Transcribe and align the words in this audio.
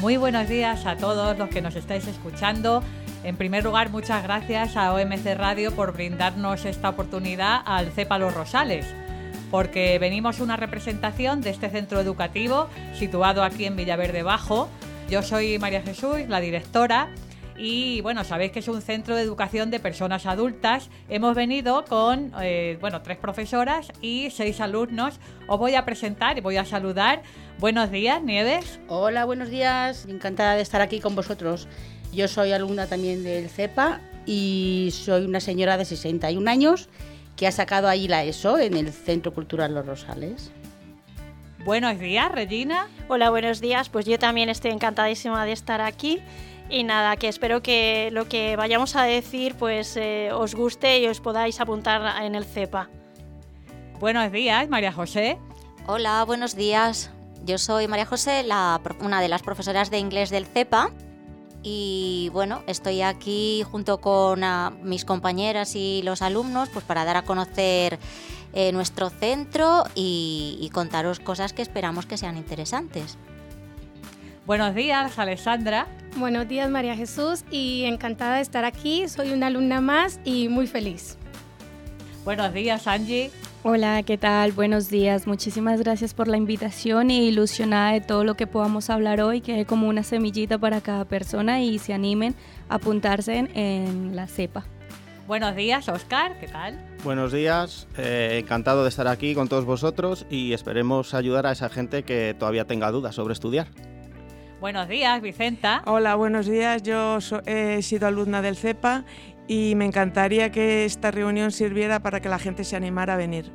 Muy 0.00 0.16
buenos 0.16 0.48
días 0.48 0.86
a 0.86 0.96
todos 0.96 1.36
los 1.36 1.50
que 1.50 1.60
nos 1.60 1.76
estáis 1.76 2.06
escuchando. 2.06 2.82
En 3.22 3.36
primer 3.36 3.64
lugar, 3.64 3.90
muchas 3.90 4.22
gracias 4.22 4.74
a 4.74 4.94
OMC 4.94 5.36
Radio 5.36 5.72
por 5.72 5.92
brindarnos 5.92 6.64
esta 6.64 6.88
oportunidad 6.88 7.60
al 7.66 7.92
CEPA 7.92 8.16
Los 8.18 8.32
Rosales, 8.32 8.86
porque 9.50 9.98
venimos 9.98 10.40
una 10.40 10.56
representación 10.56 11.42
de 11.42 11.50
este 11.50 11.68
centro 11.68 12.00
educativo 12.00 12.70
situado 12.94 13.44
aquí 13.44 13.66
en 13.66 13.76
Villaverde 13.76 14.22
Bajo. 14.22 14.70
Yo 15.10 15.22
soy 15.22 15.58
María 15.58 15.82
Jesús, 15.82 16.20
la 16.28 16.40
directora, 16.40 17.10
y 17.60 18.00
bueno, 18.00 18.24
sabéis 18.24 18.52
que 18.52 18.60
es 18.60 18.68
un 18.68 18.80
centro 18.80 19.14
de 19.14 19.20
educación 19.20 19.70
de 19.70 19.80
personas 19.80 20.24
adultas. 20.24 20.88
Hemos 21.10 21.34
venido 21.34 21.84
con, 21.84 22.32
eh, 22.40 22.78
bueno, 22.80 23.02
tres 23.02 23.18
profesoras 23.18 23.92
y 24.00 24.30
seis 24.30 24.62
alumnos. 24.62 25.20
Os 25.46 25.58
voy 25.58 25.74
a 25.74 25.84
presentar 25.84 26.38
y 26.38 26.40
voy 26.40 26.56
a 26.56 26.64
saludar. 26.64 27.22
Buenos 27.58 27.90
días, 27.90 28.22
Nieves. 28.22 28.80
Hola, 28.88 29.26
buenos 29.26 29.50
días. 29.50 30.06
Encantada 30.06 30.54
de 30.54 30.62
estar 30.62 30.80
aquí 30.80 31.00
con 31.00 31.14
vosotros. 31.14 31.68
Yo 32.14 32.28
soy 32.28 32.52
alumna 32.52 32.86
también 32.86 33.22
del 33.22 33.50
CEPA 33.50 34.00
y 34.24 34.88
soy 34.94 35.26
una 35.26 35.40
señora 35.40 35.76
de 35.76 35.84
61 35.84 36.50
años 36.50 36.88
que 37.36 37.46
ha 37.46 37.52
sacado 37.52 37.88
ahí 37.88 38.08
la 38.08 38.24
ESO 38.24 38.58
en 38.58 38.74
el 38.74 38.90
Centro 38.90 39.34
Cultural 39.34 39.74
Los 39.74 39.84
Rosales. 39.84 40.50
Buenos 41.62 41.98
días, 41.98 42.32
Regina. 42.32 42.88
Hola, 43.08 43.28
buenos 43.28 43.60
días. 43.60 43.90
Pues 43.90 44.06
yo 44.06 44.18
también 44.18 44.48
estoy 44.48 44.70
encantadísima 44.70 45.44
de 45.44 45.52
estar 45.52 45.82
aquí 45.82 46.22
y 46.70 46.84
nada, 46.84 47.16
que 47.16 47.28
espero 47.28 47.62
que 47.62 48.10
lo 48.12 48.28
que 48.28 48.56
vayamos 48.56 48.94
a 48.96 49.02
decir 49.02 49.56
pues 49.56 49.96
eh, 49.96 50.30
os 50.32 50.54
guste 50.54 51.00
y 51.00 51.06
os 51.08 51.20
podáis 51.20 51.60
apuntar 51.60 52.22
en 52.22 52.34
el 52.34 52.44
CEPA. 52.44 52.88
Buenos 53.98 54.30
días, 54.32 54.68
María 54.68 54.92
José. 54.92 55.38
Hola, 55.86 56.24
buenos 56.24 56.54
días. 56.54 57.10
Yo 57.44 57.58
soy 57.58 57.88
María 57.88 58.06
José, 58.06 58.44
una 59.00 59.20
de 59.20 59.28
las 59.28 59.42
profesoras 59.42 59.90
de 59.90 59.98
inglés 59.98 60.30
del 60.30 60.46
CEPA. 60.46 60.90
Y 61.62 62.30
bueno, 62.32 62.62
estoy 62.66 63.02
aquí 63.02 63.62
junto 63.70 64.00
con 64.00 64.44
ah, 64.44 64.72
mis 64.82 65.04
compañeras 65.04 65.74
y 65.74 66.00
los 66.02 66.22
alumnos 66.22 66.70
pues 66.70 66.84
para 66.84 67.04
dar 67.04 67.16
a 67.16 67.22
conocer 67.22 67.98
eh, 68.54 68.72
nuestro 68.72 69.10
centro 69.10 69.84
y 69.94 70.70
contaros 70.72 71.20
cosas 71.20 71.52
que 71.52 71.62
esperamos 71.62 72.06
que 72.06 72.16
sean 72.16 72.38
interesantes. 72.38 73.18
Buenos 74.46 74.74
días, 74.74 75.18
Alessandra. 75.18 75.86
Buenos 76.16 76.48
días, 76.48 76.68
María 76.70 76.96
Jesús, 76.96 77.44
y 77.50 77.84
encantada 77.84 78.36
de 78.36 78.42
estar 78.42 78.64
aquí. 78.64 79.08
Soy 79.08 79.32
una 79.32 79.46
alumna 79.46 79.80
más 79.80 80.18
y 80.24 80.48
muy 80.48 80.66
feliz. 80.66 81.16
Buenos 82.24 82.52
días, 82.52 82.86
Angie. 82.86 83.30
Hola, 83.62 84.02
¿qué 84.02 84.16
tal? 84.16 84.52
Buenos 84.52 84.88
días. 84.88 85.26
Muchísimas 85.26 85.80
gracias 85.80 86.14
por 86.14 86.28
la 86.28 86.38
invitación 86.38 87.10
y 87.10 87.28
ilusionada 87.28 87.92
de 87.92 88.00
todo 88.00 88.24
lo 88.24 88.34
que 88.34 88.46
podamos 88.46 88.88
hablar 88.88 89.20
hoy, 89.20 89.42
que 89.42 89.60
es 89.60 89.66
como 89.66 89.86
una 89.86 90.02
semillita 90.02 90.56
para 90.56 90.80
cada 90.80 91.04
persona 91.04 91.60
y 91.62 91.78
se 91.78 91.92
animen 91.92 92.34
a 92.70 92.76
apuntarse 92.76 93.50
en, 93.52 94.16
la 94.16 94.26
cepa. 94.26 94.64
Buenos 95.26 95.54
días, 95.54 95.88
Oscar, 95.90 96.40
¿qué 96.40 96.48
tal? 96.48 96.82
Buenos 97.04 97.32
días, 97.32 97.86
eh, 97.98 98.38
encantado 98.42 98.82
de 98.82 98.88
estar 98.88 99.06
aquí 99.06 99.34
con 99.34 99.48
todos 99.48 99.66
vosotros 99.66 100.26
y 100.30 100.54
esperemos 100.54 101.12
ayudar 101.12 101.46
a 101.46 101.52
esa 101.52 101.68
gente 101.68 102.02
que 102.02 102.34
todavía 102.36 102.64
tenga 102.64 102.90
dudas 102.90 103.14
sobre 103.14 103.34
estudiar. 103.34 103.68
Buenos 104.60 104.88
días, 104.88 105.22
Vicenta. 105.22 105.82
Hola, 105.86 106.16
buenos 106.16 106.46
días. 106.46 106.82
Yo 106.82 107.16
he 107.46 107.80
sido 107.80 108.06
alumna 108.06 108.42
del 108.42 108.56
CEPA 108.56 109.06
y 109.48 109.74
me 109.74 109.86
encantaría 109.86 110.52
que 110.52 110.84
esta 110.84 111.10
reunión 111.10 111.50
sirviera 111.50 112.00
para 112.00 112.20
que 112.20 112.28
la 112.28 112.38
gente 112.38 112.64
se 112.64 112.76
animara 112.76 113.14
a 113.14 113.16
venir. 113.16 113.50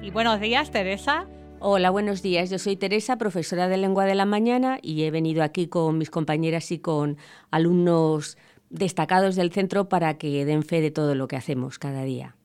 Y 0.00 0.10
buenos 0.10 0.40
días, 0.40 0.70
Teresa. 0.70 1.26
Hola, 1.60 1.90
buenos 1.90 2.22
días. 2.22 2.48
Yo 2.48 2.58
soy 2.58 2.76
Teresa, 2.76 3.18
profesora 3.18 3.68
de 3.68 3.76
lengua 3.76 4.06
de 4.06 4.14
la 4.14 4.24
mañana 4.24 4.78
y 4.80 5.02
he 5.02 5.10
venido 5.10 5.42
aquí 5.42 5.66
con 5.66 5.98
mis 5.98 6.08
compañeras 6.08 6.72
y 6.72 6.78
con 6.78 7.18
alumnos 7.50 8.38
destacados 8.70 9.36
del 9.36 9.52
centro 9.52 9.90
para 9.90 10.16
que 10.16 10.46
den 10.46 10.62
fe 10.62 10.80
de 10.80 10.90
todo 10.90 11.14
lo 11.14 11.28
que 11.28 11.36
hacemos 11.36 11.78
cada 11.78 12.04
día. 12.04 12.36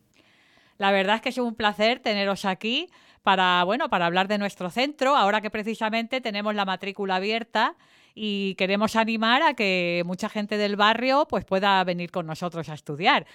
La 0.77 0.91
verdad 0.91 1.15
es 1.15 1.21
que 1.21 1.29
es 1.29 1.37
un 1.37 1.55
placer 1.55 1.99
teneros 1.99 2.43
aquí 2.43 2.89
para, 3.23 3.63
bueno, 3.63 3.89
para 3.89 4.05
hablar 4.05 4.27
de 4.27 4.37
nuestro 4.37 4.69
centro, 4.69 5.15
ahora 5.15 5.41
que 5.41 5.49
precisamente 5.49 6.21
tenemos 6.21 6.55
la 6.55 6.65
matrícula 6.65 7.15
abierta 7.15 7.75
y 8.15 8.55
queremos 8.55 8.95
animar 8.95 9.41
a 9.41 9.53
que 9.53 10.03
mucha 10.05 10.29
gente 10.29 10.57
del 10.57 10.75
barrio 10.75 11.27
pues 11.29 11.45
pueda 11.45 11.83
venir 11.83 12.11
con 12.11 12.25
nosotros 12.25 12.69
a 12.69 12.73
estudiar. 12.73 13.25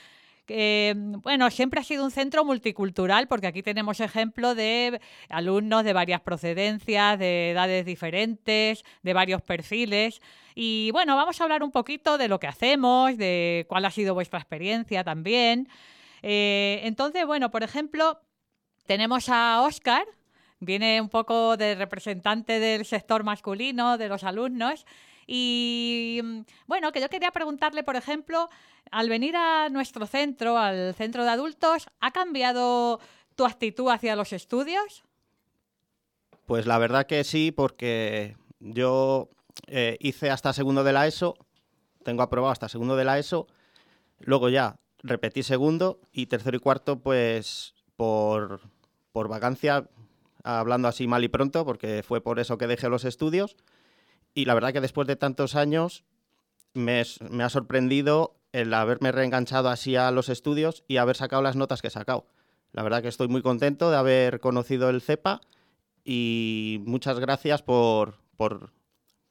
bueno, 0.49 1.51
siempre 1.51 1.81
ha 1.81 1.85
sido 1.85 2.05
un 2.05 2.11
centro 2.11 2.45
multicultural 2.45 3.27
porque 3.27 3.47
aquí 3.47 3.63
tenemos 3.63 4.01
ejemplo 4.01 4.55
de 4.55 5.01
alumnos 5.29 5.85
de 5.85 5.93
varias 5.93 6.21
procedencias, 6.21 7.19
de 7.19 7.51
edades 7.51 7.85
diferentes, 7.85 8.85
de 9.03 9.13
varios 9.13 9.43
perfiles. 9.43 10.21
Y 10.55 10.91
bueno, 10.93 11.17
vamos 11.17 11.41
a 11.41 11.45
hablar 11.45 11.63
un 11.63 11.71
poquito 11.71 12.19
de 12.19 12.29
lo 12.29 12.39
que 12.39 12.47
hacemos, 12.47 13.17
de 13.17 13.67
cuál 13.69 13.85
ha 13.85 13.91
sido 13.91 14.15
vuestra 14.15 14.39
experiencia 14.39 15.05
también. 15.05 15.69
Eh, 16.23 16.81
entonces, 16.85 17.27
bueno, 17.27 17.51
por 17.51 17.63
ejemplo, 17.63 18.21
tenemos 18.87 19.29
a 19.29 19.63
Oscar, 19.63 20.07
viene 20.61 21.01
un 21.01 21.09
poco 21.09 21.57
de 21.57 21.75
representante 21.75 22.59
del 22.59 22.85
sector 22.85 23.25
masculino, 23.25 23.99
de 23.99 24.09
los 24.09 24.25
alumnos. 24.25 24.87
Y 25.27 26.21
mm, 26.23 26.41
bueno, 26.67 26.93
que 26.93 27.01
yo 27.01 27.09
quería 27.09 27.31
preguntarle, 27.31 27.83
por 27.83 27.97
ejemplo, 27.97 28.49
al 28.91 29.09
venir 29.09 29.37
a 29.37 29.69
nuestro 29.69 30.07
centro, 30.07 30.59
al 30.59 30.95
centro 30.95 31.25
de 31.25 31.31
adultos, 31.31 31.89
¿ha 32.01 32.13
cambiado 32.13 33.01
tu 33.35 33.45
actitud 33.45 33.91
hacia 33.91 34.17
los 34.17 34.33
estudios? 34.33 35.05
Pues 36.47 36.67
la 36.67 36.79
verdad 36.79 37.07
que 37.07 37.25
sí, 37.25 37.51
porque 37.51 38.37
yo 38.61 39.29
eh, 39.67 39.97
hice 40.01 40.31
hasta 40.31 40.53
segundo 40.53 40.85
de 40.85 40.93
la 40.93 41.07
ESO, 41.07 41.37
tengo 42.05 42.23
aprobado 42.23 42.53
hasta 42.53 42.69
segundo 42.69 42.97
de 42.97 43.05
la 43.05 43.19
ESO, 43.19 43.49
luego 44.21 44.49
ya 44.49 44.79
repetí 45.03 45.43
segundo 45.43 46.01
y 46.13 46.27
tercero 46.27 46.57
y 46.57 46.61
cuarto, 46.61 47.01
pues 47.01 47.75
por, 47.97 48.61
por 49.17 49.29
vacancia, 49.29 49.89
hablando 50.45 50.89
así 50.89 51.07
mal 51.07 51.25
y 51.25 51.29
pronto, 51.29 51.65
porque 51.65 52.03
fue 52.07 52.21
por 52.21 52.39
eso 52.39 52.59
que 52.59 52.67
dejé 52.67 52.91
los 52.91 53.07
estudios. 53.07 53.57
Y 54.35 54.45
la 54.45 54.53
verdad 54.53 54.75
que 54.75 54.83
después 54.83 55.09
de 55.09 55.17
tantos 55.17 55.55
años 55.55 56.05
me, 56.75 57.01
ha 57.01 57.49
sorprendido 57.49 58.37
el 58.53 58.75
haberme 58.75 59.13
reenganchado 59.13 59.71
así 59.71 59.97
a 59.97 60.11
los 60.11 60.29
estudios 60.29 60.85
y 60.87 60.99
haber 60.99 61.17
sacado 61.17 61.41
las 61.41 61.57
notas 61.57 61.81
que 61.81 61.89
he 61.89 61.91
sacado. 61.91 62.27
La 62.73 62.83
verdad 62.83 63.01
que 63.01 63.09
estoy 63.09 63.29
muy 63.29 63.41
contento 63.41 63.91
de 63.91 63.97
haber 63.97 64.39
conocido 64.39 64.91
el 64.91 65.01
CEPA 65.01 65.41
y 66.05 66.83
muchas 66.85 67.19
gracias 67.19 67.63
por, 67.63 68.19
por, 68.37 68.75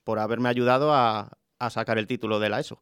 por 0.02 0.18
haberme 0.18 0.48
ayudado 0.48 0.92
a, 0.92 1.38
a 1.60 1.70
sacar 1.70 1.96
el 1.98 2.08
título 2.08 2.40
de 2.40 2.48
la 2.48 2.58
ESO. 2.58 2.80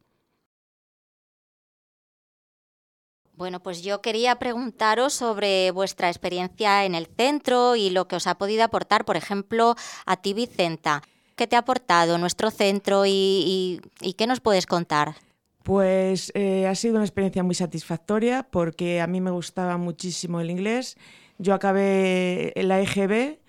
Bueno, 3.37 3.59
pues 3.59 3.83
yo 3.83 4.01
quería 4.01 4.39
preguntaros 4.39 5.13
sobre 5.13 5.71
vuestra 5.71 6.07
experiencia 6.07 6.85
en 6.85 6.95
el 6.95 7.07
centro 7.17 7.75
y 7.75 7.89
lo 7.89 8.07
que 8.07 8.15
os 8.15 8.27
ha 8.27 8.37
podido 8.37 8.63
aportar, 8.63 9.03
por 9.03 9.17
ejemplo, 9.17 9.75
a 10.05 10.15
ti, 10.17 10.33
Vicenta. 10.33 11.01
¿Qué 11.35 11.45
te 11.45 11.57
ha 11.57 11.59
aportado 11.59 12.17
nuestro 12.17 12.49
centro 12.49 13.03
y, 13.05 13.81
qué 14.17 14.25
nos 14.25 14.39
puedes 14.39 14.65
contar? 14.65 15.15
Pues 15.63 16.31
eh, 16.33 16.65
ha 16.65 16.75
sido 16.75 16.95
una 16.95 17.03
experiencia 17.03 17.43
muy 17.43 17.55
satisfactoria 17.55 18.47
porque 18.49 19.01
a 19.01 19.07
mí 19.07 19.19
me 19.19 19.31
gustaba 19.31 19.75
muchísimo 19.75 20.39
el 20.39 20.49
inglés. 20.49 20.95
Yo 21.37 21.53
acabé 21.53 22.53
la 22.55 22.79
EGB, 22.79 23.39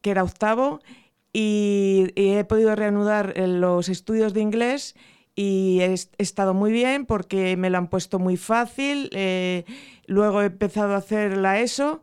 que 0.00 0.10
era 0.10 0.24
octavo, 0.24 0.80
y 1.34 2.06
he 2.16 2.42
podido 2.44 2.74
reanudar 2.74 3.34
los 3.36 3.90
estudios 3.90 4.32
de 4.32 4.40
inglés 4.40 4.94
y 5.36 5.80
he, 5.82 5.92
estado 5.92 6.54
muy 6.54 6.72
bien 6.72 7.04
porque 7.04 7.56
me 7.56 7.68
lo 7.68 7.78
han 7.78 7.88
puesto 7.88 8.18
muy 8.18 8.38
fácil. 8.38 9.10
Eh, 9.12 9.64
luego 10.06 10.40
he 10.42 10.46
empezado 10.46 10.94
a 10.94 10.98
hacer 10.98 11.36
la 11.36 11.60
ESO 11.60 12.02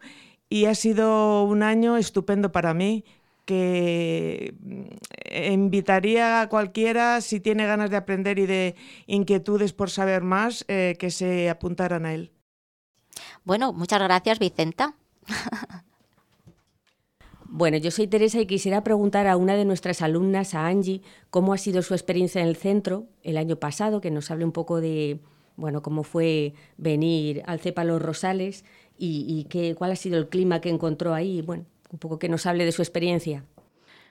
y 0.50 0.66
ha 0.66 0.76
sido 0.76 1.44
un 1.44 1.64
año 1.64 1.98
estupendo 1.98 2.52
para 2.52 2.76
mí 2.76 3.04
que 3.46 4.54
mm, 4.60 5.52
invitaría 5.52 6.42
a 6.42 6.48
cualquiera, 6.48 7.20
si 7.22 7.40
tiene 7.40 7.66
ganas 7.66 7.90
de 7.90 7.98
aprender 7.98 8.38
y 8.40 8.46
de 8.46 8.76
inquietudes 9.08 9.74
por 9.74 9.90
saber 9.90 10.24
más, 10.24 10.64
eh, 10.68 10.96
que 11.00 11.10
se 11.10 11.50
apuntaran 11.50 12.06
a 12.06 12.14
él. 12.14 12.32
Bueno, 13.44 13.74
muchas 13.74 14.00
gracias, 14.00 14.40
Vicenta. 14.40 14.96
Bueno, 17.56 17.78
yo 17.78 17.92
soy 17.92 18.08
Teresa 18.08 18.42
y 18.42 18.48
quisiera 18.48 18.84
preguntar 18.84 19.28
a 19.28 19.38
una 19.38 19.56
de 19.56 19.64
nuestras 19.64 20.02
alumnas, 20.02 20.56
a 20.56 20.66
Angie, 20.66 21.04
cómo 21.30 21.54
ha 21.54 21.60
sido 21.60 21.84
su 21.84 21.94
experiencia 21.94 22.42
en 22.42 22.48
el 22.48 22.56
centro 22.56 23.06
el 23.22 23.38
año 23.38 23.58
pasado, 23.58 24.02
que 24.02 24.10
nos 24.10 24.32
hable 24.32 24.44
un 24.44 24.52
poco 24.52 24.82
de, 24.82 25.20
bueno, 25.56 25.84
cómo 25.84 26.02
fue 26.02 26.56
venir 26.78 27.44
al 27.46 27.60
CEPA 27.60 27.84
Los 27.84 28.02
Rosales 28.02 28.66
y, 28.98 29.46
qué, 29.52 29.76
cuál 29.76 29.92
ha 29.92 29.96
sido 29.96 30.18
el 30.18 30.30
clima 30.30 30.62
que 30.62 30.70
encontró 30.70 31.14
ahí, 31.14 31.44
bueno, 31.44 31.66
un 31.92 32.00
poco 32.00 32.18
que 32.18 32.28
nos 32.28 32.48
hable 32.48 32.66
de 32.66 32.72
su 32.72 32.82
experiencia. 32.82 33.46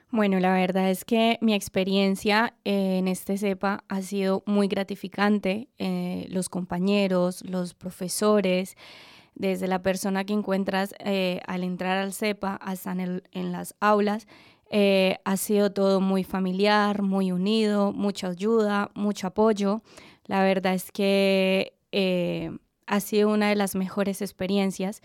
Bueno, 0.09 0.39
la 0.39 0.53
verdad 0.53 0.89
es 0.89 1.03
que 1.03 1.37
mi 1.41 1.53
experiencia 1.53 2.53
en 2.63 3.09
este 3.09 3.37
CEPA 3.37 3.83
ha 3.89 4.01
sido 4.03 4.43
muy 4.45 4.69
gratificante. 4.69 5.67
Eh, 5.79 6.27
los 6.29 6.47
compañeros, 6.47 7.43
los 7.45 7.73
profesores, 7.73 8.77
desde 9.35 9.67
la 9.67 9.81
persona 9.81 10.25
que 10.25 10.33
encuentras 10.33 10.93
eh, 10.99 11.41
al 11.47 11.63
entrar 11.63 11.97
al 11.97 12.13
CEPA 12.13 12.55
hasta 12.55 12.91
en, 12.91 13.51
las 13.51 13.75
aulas, 13.79 14.27
Eh, 14.75 15.17
ha 15.23 15.37
sido 15.37 15.71
todo 15.71 16.01
muy 16.01 16.23
familiar, 16.23 17.03
muy 17.03 17.31
unido, 17.31 17.91
mucha 17.93 18.29
ayuda, 18.29 18.89
mucho 18.95 19.27
apoyo. 19.27 19.83
La 20.25 20.41
verdad 20.43 20.73
es 20.73 20.91
que 20.91 21.73
eh, 21.91 22.49
ha 22.87 22.99
sido 22.99 23.29
una 23.29 23.49
de 23.49 23.55
las 23.55 23.75
mejores 23.75 24.21
experiencias 24.23 25.01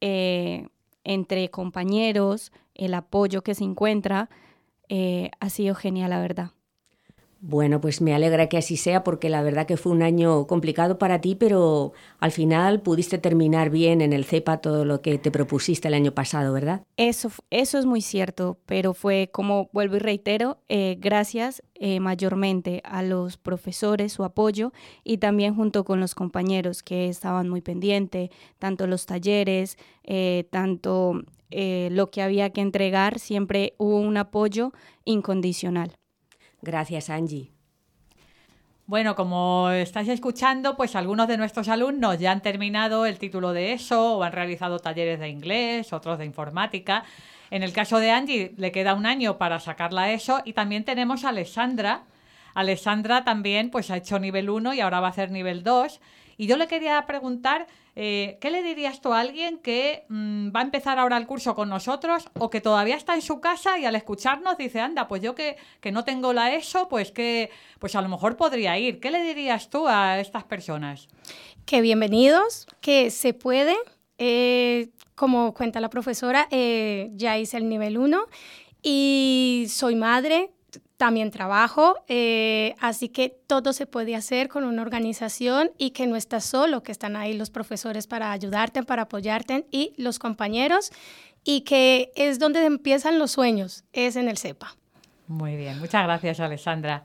entre 0.00 1.50
compañeros, 1.50 2.52
el 2.74 2.94
apoyo 2.94 3.42
que 3.42 3.54
se 3.56 3.64
encuentra. 3.64 4.28
ha 5.40 5.48
sido 5.50 5.74
genial, 5.74 6.10
la 6.10 6.20
verdad. 6.20 6.52
Bueno, 7.40 7.80
pues 7.80 8.00
me 8.00 8.14
alegra 8.14 8.48
que 8.48 8.58
así 8.58 8.76
sea 8.76 9.04
porque 9.04 9.28
la 9.28 9.42
verdad 9.42 9.64
que 9.64 9.76
fue 9.76 9.92
un 9.92 10.02
año 10.02 10.48
complicado 10.48 10.98
para 10.98 11.20
ti, 11.20 11.36
pero 11.36 11.92
al 12.18 12.32
final 12.32 12.80
pudiste 12.82 13.18
terminar 13.18 13.70
bien 13.70 14.00
en 14.00 14.12
el 14.12 14.24
CEPA 14.24 14.56
todo 14.60 14.84
lo 14.84 15.02
que 15.02 15.18
te 15.18 15.30
propusiste 15.30 15.86
el 15.86 15.94
año 15.94 16.12
pasado, 16.12 16.52
¿verdad? 16.52 16.82
Eso, 16.96 17.30
eso 17.50 17.78
es 17.78 17.86
muy 17.86 18.00
cierto, 18.00 18.58
pero 18.66 18.92
fue 18.92 19.30
como 19.32 19.70
vuelvo 19.72 19.96
y 19.96 20.00
reitero, 20.00 20.58
eh, 20.68 20.96
gracias 20.98 21.62
eh, 21.76 22.00
mayormente 22.00 22.82
a 22.84 23.04
los 23.04 23.36
profesores, 23.36 24.12
su 24.12 24.24
apoyo 24.24 24.72
y 25.04 25.18
también 25.18 25.54
junto 25.54 25.84
con 25.84 26.00
los 26.00 26.16
compañeros 26.16 26.82
que 26.82 27.08
estaban 27.08 27.48
muy 27.48 27.60
pendientes, 27.60 28.30
tanto 28.58 28.88
los 28.88 29.06
talleres, 29.06 29.76
eh, 30.02 30.48
tanto 30.50 31.22
lo 31.50 32.10
que 32.10 32.20
había 32.20 32.50
que 32.50 32.60
entregar, 32.60 33.18
siempre 33.18 33.72
hubo 33.78 34.00
un 34.00 34.18
apoyo 34.18 34.72
incondicional. 35.06 35.97
Gracias, 36.62 37.10
Angie. 37.10 37.52
Bueno, 38.86 39.14
como 39.14 39.68
estáis 39.70 40.08
escuchando, 40.08 40.74
pues 40.74 40.96
algunos 40.96 41.28
de 41.28 41.36
nuestros 41.36 41.68
alumnos 41.68 42.18
ya 42.18 42.32
han 42.32 42.40
terminado 42.40 43.04
el 43.04 43.18
título 43.18 43.52
de 43.52 43.72
eso 43.74 44.16
o 44.16 44.22
han 44.22 44.32
realizado 44.32 44.78
talleres 44.78 45.20
de 45.20 45.28
inglés, 45.28 45.92
otros 45.92 46.18
de 46.18 46.24
informática. 46.24 47.04
En 47.50 47.62
el 47.62 47.74
caso 47.74 47.98
de 47.98 48.10
Angie, 48.10 48.54
le 48.56 48.72
queda 48.72 48.94
un 48.94 49.04
año 49.04 49.36
para 49.36 49.60
sacarla 49.60 50.12
eso 50.12 50.40
y 50.44 50.54
también 50.54 50.84
tenemos 50.84 51.24
a 51.24 51.28
Alessandra. 51.28 52.04
Alessandra 52.54 53.24
también 53.24 53.70
pues 53.70 53.90
ha 53.90 53.98
hecho 53.98 54.18
nivel 54.18 54.48
1 54.48 54.72
y 54.72 54.80
ahora 54.80 55.00
va 55.00 55.08
a 55.08 55.10
hacer 55.10 55.30
nivel 55.30 55.62
2 55.62 56.00
y 56.38 56.46
yo 56.46 56.56
le 56.56 56.66
quería 56.66 57.04
preguntar, 57.04 57.66
eh, 58.00 58.38
¿qué 58.40 58.52
le 58.52 58.62
dirías 58.62 59.00
tú 59.00 59.12
a 59.12 59.18
alguien 59.18 59.58
que 59.58 60.04
mm, 60.08 60.54
va 60.54 60.60
a 60.60 60.62
empezar 60.62 61.00
ahora 61.00 61.16
el 61.16 61.26
curso 61.26 61.56
con 61.56 61.68
nosotros 61.68 62.28
o 62.38 62.48
que 62.48 62.60
todavía 62.60 62.94
está 62.94 63.16
en 63.16 63.22
su 63.22 63.40
casa 63.40 63.76
y 63.76 63.86
al 63.86 63.96
escucharnos 63.96 64.56
dice, 64.56 64.78
anda, 64.78 65.08
pues 65.08 65.20
yo 65.20 65.34
que, 65.34 65.56
que 65.80 65.90
no 65.90 66.04
tengo 66.04 66.32
la 66.32 66.54
ESO, 66.54 66.88
pues 66.88 67.10
que 67.10 67.50
pues 67.80 67.96
a 67.96 68.00
lo 68.00 68.08
mejor 68.08 68.36
podría 68.36 68.78
ir. 68.78 69.00
¿Qué 69.00 69.10
le 69.10 69.24
dirías 69.24 69.68
tú 69.68 69.88
a 69.88 70.20
estas 70.20 70.44
personas? 70.44 71.08
Que 71.66 71.80
bienvenidos, 71.80 72.68
que 72.80 73.10
se 73.10 73.34
puede. 73.34 73.74
Eh, 74.16 74.90
como 75.16 75.52
cuenta 75.52 75.80
la 75.80 75.90
profesora, 75.90 76.46
eh, 76.52 77.10
ya 77.14 77.36
hice 77.36 77.56
el 77.56 77.68
nivel 77.68 77.98
1 77.98 78.26
y 78.80 79.66
soy 79.68 79.96
madre, 79.96 80.52
también 80.98 81.30
trabajo, 81.30 81.94
eh, 82.08 82.74
así 82.80 83.08
que 83.08 83.30
todo 83.46 83.72
se 83.72 83.86
puede 83.86 84.16
hacer 84.16 84.48
con 84.48 84.64
una 84.64 84.82
organización 84.82 85.70
y 85.78 85.90
que 85.90 86.06
no 86.08 86.16
estás 86.16 86.44
solo, 86.44 86.82
que 86.82 86.92
están 86.92 87.16
ahí 87.16 87.34
los 87.34 87.50
profesores 87.50 88.08
para 88.08 88.32
ayudarte, 88.32 88.82
para 88.82 89.02
apoyarte 89.02 89.66
y 89.70 89.94
los 89.96 90.18
compañeros 90.18 90.90
y 91.44 91.62
que 91.62 92.10
es 92.16 92.40
donde 92.40 92.66
empiezan 92.66 93.20
los 93.20 93.30
sueños, 93.30 93.84
es 93.92 94.16
en 94.16 94.28
el 94.28 94.36
CEPA. 94.38 94.76
Muy 95.28 95.56
bien, 95.56 95.78
muchas 95.78 96.02
gracias 96.02 96.40
Alessandra. 96.40 97.04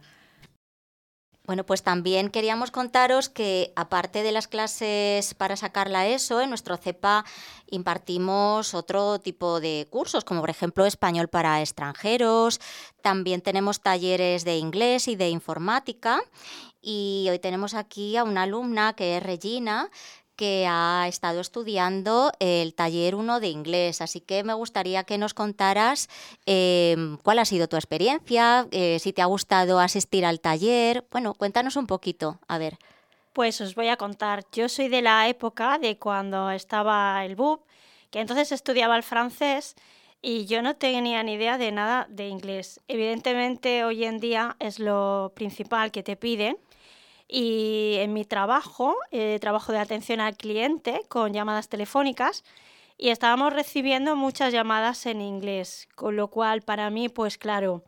Bueno, 1.45 1.65
pues 1.65 1.83
también 1.83 2.29
queríamos 2.29 2.71
contaros 2.71 3.27
que 3.27 3.73
aparte 3.75 4.23
de 4.23 4.31
las 4.31 4.47
clases 4.47 5.33
para 5.33 5.57
sacar 5.57 5.89
la 5.89 6.07
ESO, 6.07 6.39
en 6.39 6.47
nuestro 6.47 6.77
CEPA 6.77 7.25
impartimos 7.69 8.73
otro 8.73 9.19
tipo 9.19 9.59
de 9.59 9.85
cursos, 9.89 10.23
como 10.23 10.39
por 10.39 10.49
ejemplo 10.49 10.85
español 10.85 11.27
para 11.27 11.59
extranjeros, 11.59 12.61
también 13.01 13.41
tenemos 13.41 13.81
talleres 13.81 14.45
de 14.45 14.55
inglés 14.55 15.09
y 15.09 15.17
de 15.17 15.29
informática. 15.29 16.21
Y 16.81 17.27
hoy 17.29 17.39
tenemos 17.39 17.73
aquí 17.73 18.15
a 18.15 18.23
una 18.23 18.43
alumna 18.43 18.93
que 18.93 19.17
es 19.17 19.23
Regina, 19.23 19.89
que 20.43 20.67
ha 20.67 21.07
estado 21.07 21.39
estudiando 21.39 22.33
el 22.39 22.73
taller 22.73 23.15
1 23.15 23.39
de 23.39 23.47
inglés. 23.47 24.01
Así 24.01 24.19
que 24.19 24.43
me 24.43 24.53
gustaría 24.53 25.05
que 25.05 25.17
nos 25.17 25.33
contaras 25.33 26.09
em, 26.45 27.15
cuál 27.23 27.39
ha 27.39 27.45
sido 27.45 27.69
tu 27.69 27.77
experiencia, 27.77 28.67
eh, 28.71 28.97
si 28.99 29.13
te 29.13 29.21
ha 29.21 29.25
gustado 29.25 29.79
asistir 29.79 30.25
al 30.25 30.41
taller. 30.41 31.05
Bueno, 31.11 31.33
cuéntanos 31.33 31.77
un 31.77 31.87
poquito, 31.87 32.41
a 32.49 32.57
ver. 32.57 32.77
Pues 33.31 33.61
os 33.61 33.73
voy 33.73 33.87
a 33.87 33.95
contar. 33.95 34.43
Yo 34.51 34.67
soy 34.67 34.89
de 34.89 35.01
la 35.01 35.29
época 35.29 35.79
de 35.79 35.97
cuando 35.97 36.51
estaba 36.51 37.23
el 37.23 37.37
BUP, 37.37 37.61
que 38.11 38.19
entonces 38.19 38.51
estudiaba 38.51 38.97
el 38.97 39.03
francés 39.03 39.77
y 40.21 40.45
yo 40.45 40.61
no 40.61 40.75
tenía 40.75 41.23
ni 41.23 41.35
idea 41.35 41.57
de 41.57 41.71
nada 41.71 42.05
de 42.09 42.27
inglés. 42.27 42.81
Evidentemente 42.89 43.85
hoy 43.85 44.03
en 44.03 44.19
día 44.19 44.57
es 44.59 44.77
lo 44.79 45.31
principal 45.35 45.91
que 45.91 46.03
te 46.03 46.17
piden 46.17 46.57
y 47.35 47.95
en 47.97 48.13
mi 48.13 48.25
trabajo, 48.25 48.95
eh, 49.09 49.39
trabajo 49.41 49.71
de 49.71 49.79
atención 49.79 50.21
al 50.21 50.37
cliente 50.37 51.01
con 51.07 51.33
llamadas 51.33 51.67
telefónicas, 51.67 52.43
y 52.95 53.09
estábamos 53.09 53.51
recibiendo 53.53 54.15
muchas 54.15 54.53
llamadas 54.53 55.07
en 55.07 55.19
inglés, 55.19 55.89
con 55.95 56.15
lo 56.15 56.27
cual 56.27 56.61
para 56.61 56.91
mí, 56.91 57.09
pues 57.09 57.39
claro, 57.39 57.83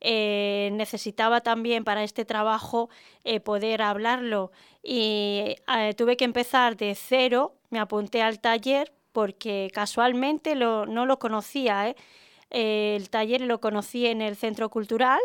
eh, 0.00 0.70
necesitaba 0.72 1.42
también 1.42 1.84
para 1.84 2.02
este 2.02 2.24
trabajo 2.24 2.90
eh, 3.22 3.38
poder 3.38 3.82
hablarlo. 3.82 4.50
Y 4.82 5.54
tuve 5.96 6.16
que 6.16 6.24
empezar 6.24 6.76
de 6.76 6.96
cero, 6.96 7.54
me 7.70 7.78
apunté 7.78 8.20
al 8.20 8.40
taller 8.40 8.92
porque 9.12 9.70
casualmente 9.72 10.56
lo, 10.56 10.86
no 10.86 11.06
lo 11.06 11.20
conocía, 11.20 11.94
el 12.50 13.10
taller 13.10 13.42
lo 13.42 13.60
conocí 13.60 14.08
en 14.08 14.22
el 14.22 14.34
centro 14.34 14.70
cultural 14.70 15.20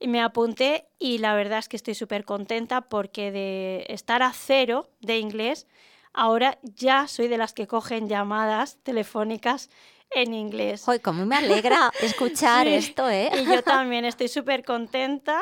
me 0.00 0.22
apunté 0.22 0.86
y 0.98 1.18
la 1.18 1.34
verdad 1.34 1.58
es 1.58 1.68
que 1.68 1.76
estoy 1.76 1.94
súper 1.94 2.24
contenta 2.24 2.82
porque 2.82 3.30
de 3.30 3.86
estar 3.88 4.22
a 4.22 4.32
cero 4.32 4.90
de 5.00 5.18
inglés, 5.18 5.66
ahora 6.12 6.58
ya 6.62 7.08
soy 7.08 7.28
de 7.28 7.38
las 7.38 7.52
que 7.52 7.66
cogen 7.66 8.08
llamadas 8.08 8.78
telefónicas 8.82 9.70
en 10.10 10.34
inglés. 10.34 10.86
Hoy, 10.88 11.00
cómo 11.00 11.26
me 11.26 11.36
alegra 11.36 11.90
escuchar 12.00 12.66
esto, 12.66 13.08
¿eh? 13.08 13.30
Y 13.34 13.44
yo 13.46 13.62
también 13.62 14.04
estoy 14.04 14.28
súper 14.28 14.64
contenta. 14.64 15.40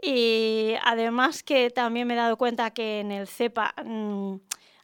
Y 0.00 0.74
además 0.84 1.42
que 1.42 1.70
también 1.70 2.06
me 2.06 2.14
he 2.14 2.16
dado 2.16 2.36
cuenta 2.36 2.70
que 2.70 3.00
en 3.00 3.10
el 3.10 3.26
CEPA, 3.26 3.74
mm, 3.84 4.36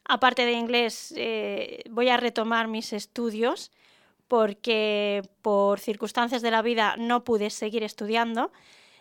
aparte 0.05 0.45
de 0.45 0.51
inglés, 0.51 1.13
eh, 1.15 1.83
voy 1.89 2.09
a 2.09 2.17
retomar 2.17 2.67
mis 2.67 2.91
estudios 2.91 3.71
porque 4.27 5.21
por 5.41 5.79
circunstancias 5.79 6.41
de 6.41 6.51
la 6.51 6.61
vida 6.61 6.95
no 6.97 7.23
pude 7.23 7.49
seguir 7.49 7.83
estudiando 7.83 8.51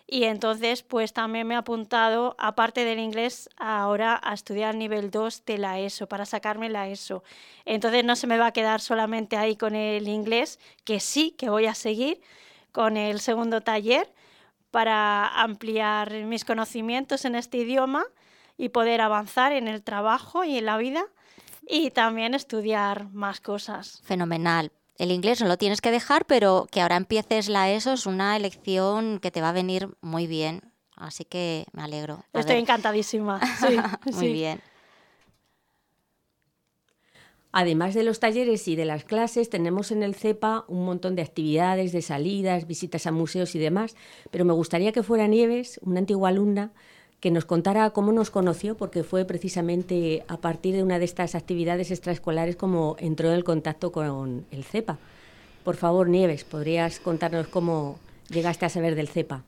y 0.06 0.24
entonces, 0.24 0.82
pues 0.82 1.12
también 1.14 1.46
me 1.46 1.54
he 1.54 1.56
apuntado, 1.56 2.36
aparte 2.38 2.84
del 2.84 2.98
inglés, 2.98 3.48
ahora 3.56 4.20
a 4.22 4.34
estudiar 4.34 4.74
nivel 4.74 5.10
2 5.10 5.44
de 5.46 5.58
la 5.58 5.78
ESO, 5.80 6.06
para 6.06 6.26
sacarme 6.26 6.68
la 6.68 6.88
ESO. 6.88 7.24
Entonces 7.64 8.04
no 8.04 8.14
se 8.14 8.26
me 8.26 8.36
va 8.36 8.48
a 8.48 8.52
quedar 8.52 8.80
solamente 8.80 9.36
ahí 9.36 9.56
con 9.56 9.74
el 9.74 10.06
inglés, 10.08 10.60
que 10.84 11.00
sí, 11.00 11.34
que 11.38 11.48
voy 11.48 11.66
a 11.66 11.74
seguir 11.74 12.20
con 12.70 12.96
el 12.98 13.20
segundo 13.20 13.62
taller 13.62 14.12
para 14.70 15.26
ampliar 15.26 16.12
mis 16.24 16.44
conocimientos 16.44 17.24
en 17.24 17.34
este 17.34 17.58
idioma 17.58 18.04
y 18.58 18.68
poder 18.68 19.00
avanzar 19.00 19.52
en 19.52 19.68
el 19.68 19.82
trabajo 19.82 20.44
y 20.44 20.58
en 20.58 20.66
la 20.66 20.76
vida 20.76 21.06
y 21.66 21.90
también 21.90 22.34
estudiar 22.34 23.08
más 23.12 23.40
cosas. 23.40 24.02
Fenomenal 24.04 24.70
el 24.98 25.10
inglés 25.10 25.40
no 25.40 25.48
lo 25.48 25.58
tienes 25.58 25.80
que 25.80 25.90
dejar, 25.90 26.26
pero 26.26 26.66
que 26.70 26.80
ahora 26.80 26.96
empieces 26.96 27.48
la 27.48 27.70
ESO 27.70 27.92
es 27.92 28.06
una 28.06 28.36
elección 28.36 29.18
que 29.18 29.30
te 29.30 29.40
va 29.40 29.50
a 29.50 29.52
venir 29.52 29.88
muy 30.00 30.26
bien. 30.26 30.72
Así 30.96 31.24
que 31.24 31.66
me 31.72 31.82
alegro. 31.82 32.24
Estoy 32.32 32.56
encantadísima. 32.56 33.40
Sí, 33.58 33.76
muy 34.12 34.32
bien. 34.32 34.60
Además 37.56 37.94
de 37.94 38.02
los 38.02 38.18
talleres 38.18 38.66
y 38.66 38.74
de 38.74 38.84
las 38.84 39.04
clases, 39.04 39.48
tenemos 39.48 39.92
en 39.92 40.02
el 40.02 40.16
CEPA 40.16 40.64
un 40.66 40.84
montón 40.84 41.14
de 41.14 41.22
actividades, 41.22 41.92
de 41.92 42.02
salidas, 42.02 42.66
visitas 42.66 43.06
a 43.06 43.12
museos 43.12 43.54
y 43.54 43.60
demás, 43.60 43.94
pero 44.32 44.44
me 44.44 44.52
gustaría 44.52 44.90
que 44.90 45.04
fuera 45.04 45.28
Nieves, 45.28 45.78
una 45.82 46.00
antigua 46.00 46.30
alumna, 46.30 46.72
que 47.24 47.30
nos 47.30 47.46
contara 47.46 47.88
cómo 47.88 48.12
nos 48.12 48.30
conoció, 48.30 48.76
porque 48.76 49.02
fue 49.02 49.24
precisamente 49.24 50.24
a 50.28 50.36
partir 50.36 50.74
de 50.74 50.82
una 50.82 50.98
de 50.98 51.06
estas 51.06 51.34
actividades 51.34 51.90
extraescolares 51.90 52.54
como 52.54 52.96
entró 52.98 53.30
en 53.30 53.34
el 53.34 53.44
contacto 53.44 53.92
con 53.92 54.44
el 54.50 54.62
CEPA. 54.62 54.98
Por 55.64 55.76
favor, 55.76 56.10
Nieves, 56.10 56.44
¿podrías 56.44 57.00
contarnos 57.00 57.48
cómo 57.48 57.98
llegaste 58.28 58.66
a 58.66 58.68
saber 58.68 58.94
del 58.94 59.08
CEPA? 59.08 59.42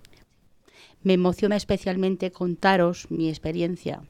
Me 1.03 1.13
emociona 1.13 1.55
especialmente 1.55 2.31
contaros 2.31 3.11
mi 3.11 3.29
experiencia. 3.29 4.01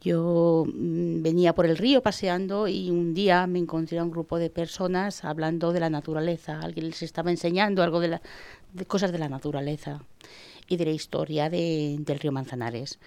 Yo 0.00 0.64
mm, 0.72 1.22
venía 1.22 1.56
por 1.56 1.66
el 1.66 1.78
río 1.78 2.04
paseando 2.04 2.68
y 2.68 2.92
un 2.92 3.14
día 3.14 3.48
me 3.48 3.58
encontré 3.58 3.98
a 3.98 4.04
un 4.04 4.12
grupo 4.12 4.38
de 4.38 4.48
personas 4.48 5.24
hablando 5.24 5.72
de 5.72 5.80
la 5.80 5.90
naturaleza. 5.90 6.60
Alguien 6.60 6.86
les 6.86 7.02
estaba 7.02 7.32
enseñando 7.32 7.82
algo 7.82 7.98
de, 7.98 8.20
de 8.74 8.84
cosas 8.84 9.10
de 9.10 9.18
la 9.18 9.28
naturaleza 9.28 10.02
y 10.68 10.76
de 10.76 10.84
la 10.84 10.90
historia 10.90 11.50
de, 11.50 11.96
del 12.00 12.18
río 12.18 12.32
Manzanares. 12.32 12.98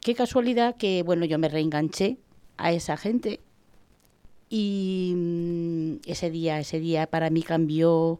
Qué 0.00 0.14
casualidad 0.14 0.76
que, 0.76 1.02
bueno, 1.02 1.24
yo 1.24 1.38
me 1.38 1.48
reenganché 1.48 2.18
a 2.56 2.72
esa 2.72 2.96
gente 2.96 3.40
y 4.50 5.12
mm, 5.16 5.94
ese 6.06 6.30
día, 6.30 6.60
ese 6.60 6.78
día 6.78 7.06
para 7.06 7.30
mí 7.30 7.42
cambió 7.42 8.18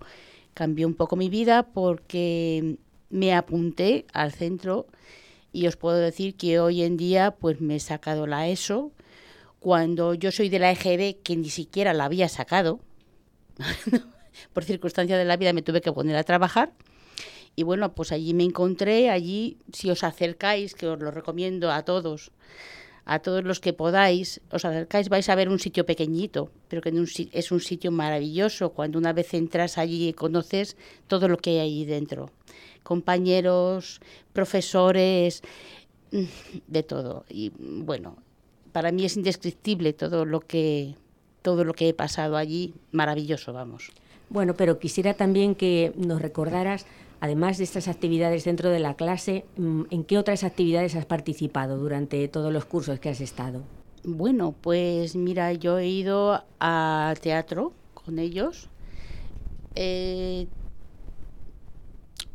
cambió 0.54 0.86
un 0.86 0.94
poco 0.94 1.16
mi 1.16 1.28
vida 1.28 1.64
porque 1.64 2.76
me 3.10 3.34
apunté 3.34 4.06
al 4.12 4.32
centro 4.32 4.86
y 5.52 5.66
os 5.66 5.76
puedo 5.76 5.96
decir 5.96 6.36
que 6.36 6.60
hoy 6.60 6.82
en 6.82 6.96
día 6.96 7.32
pues 7.32 7.60
me 7.60 7.76
he 7.76 7.80
sacado 7.80 8.26
la 8.26 8.48
ESO 8.48 8.92
cuando 9.60 10.14
yo 10.14 10.30
soy 10.30 10.48
de 10.48 10.58
la 10.58 10.70
EGB 10.70 11.22
que 11.22 11.36
ni 11.36 11.50
siquiera 11.50 11.92
la 11.92 12.04
había 12.04 12.28
sacado. 12.28 12.80
Por 14.52 14.64
circunstancias 14.64 15.18
de 15.18 15.24
la 15.24 15.36
vida 15.36 15.52
me 15.52 15.62
tuve 15.62 15.80
que 15.80 15.92
poner 15.92 16.16
a 16.16 16.24
trabajar. 16.24 16.72
Y 17.56 17.62
bueno, 17.62 17.94
pues 17.94 18.12
allí 18.12 18.34
me 18.34 18.44
encontré, 18.44 19.10
allí 19.10 19.58
si 19.72 19.90
os 19.90 20.02
acercáis, 20.02 20.74
que 20.74 20.86
os 20.86 20.98
lo 20.98 21.10
recomiendo 21.10 21.70
a 21.70 21.84
todos, 21.84 22.32
a 23.04 23.20
todos 23.20 23.44
los 23.44 23.60
que 23.60 23.72
podáis, 23.72 24.40
os 24.50 24.64
acercáis, 24.64 25.08
vais 25.08 25.28
a 25.28 25.34
ver 25.34 25.48
un 25.48 25.58
sitio 25.58 25.86
pequeñito, 25.86 26.50
pero 26.68 26.82
que 26.82 26.90
es 27.32 27.52
un 27.52 27.60
sitio 27.60 27.90
maravilloso 27.92 28.70
cuando 28.70 28.98
una 28.98 29.12
vez 29.12 29.34
entras 29.34 29.78
allí 29.78 30.08
y 30.08 30.12
conoces 30.12 30.76
todo 31.06 31.28
lo 31.28 31.36
que 31.36 31.50
hay 31.50 31.60
allí 31.60 31.84
dentro. 31.84 32.30
Compañeros, 32.82 34.00
profesores, 34.32 35.42
mm, 36.12 36.24
de 36.66 36.82
todo. 36.82 37.24
Y 37.28 37.52
bueno, 37.58 38.16
para 38.72 38.90
mí 38.90 39.04
es 39.04 39.16
indescriptible 39.16 39.92
todo 39.92 40.24
lo 40.24 40.40
que 40.40 40.94
todo 41.42 41.62
lo 41.62 41.74
que 41.74 41.90
he 41.90 41.94
pasado 41.94 42.38
allí, 42.38 42.72
maravilloso, 42.90 43.52
vamos. 43.52 43.92
Bueno, 44.30 44.54
pero 44.54 44.78
quisiera 44.78 45.12
también 45.12 45.54
que 45.54 45.92
nos 45.94 46.22
recordaras 46.22 46.86
además 47.24 47.56
de 47.56 47.64
estas 47.64 47.88
actividades 47.88 48.44
dentro 48.44 48.68
de 48.68 48.80
la 48.80 48.96
clase, 48.96 49.46
mm, 49.56 49.84
¿en 49.88 50.04
qué 50.04 50.18
otras 50.18 50.44
actividades 50.44 50.94
has 50.94 51.06
participado 51.06 51.78
durante 51.78 52.28
todos 52.28 52.52
los 52.52 52.66
cursos 52.66 53.00
que 53.00 53.08
has 53.08 53.22
estado? 53.22 53.62
Bueno, 54.02 54.54
pues 54.60 55.16
mira, 55.16 55.54
yo 55.54 55.78
he 55.78 55.88
ido 55.88 56.44
a 56.60 57.14
teatro 57.22 57.72
con 57.94 58.18
ellos. 58.18 58.68
he 59.74 60.46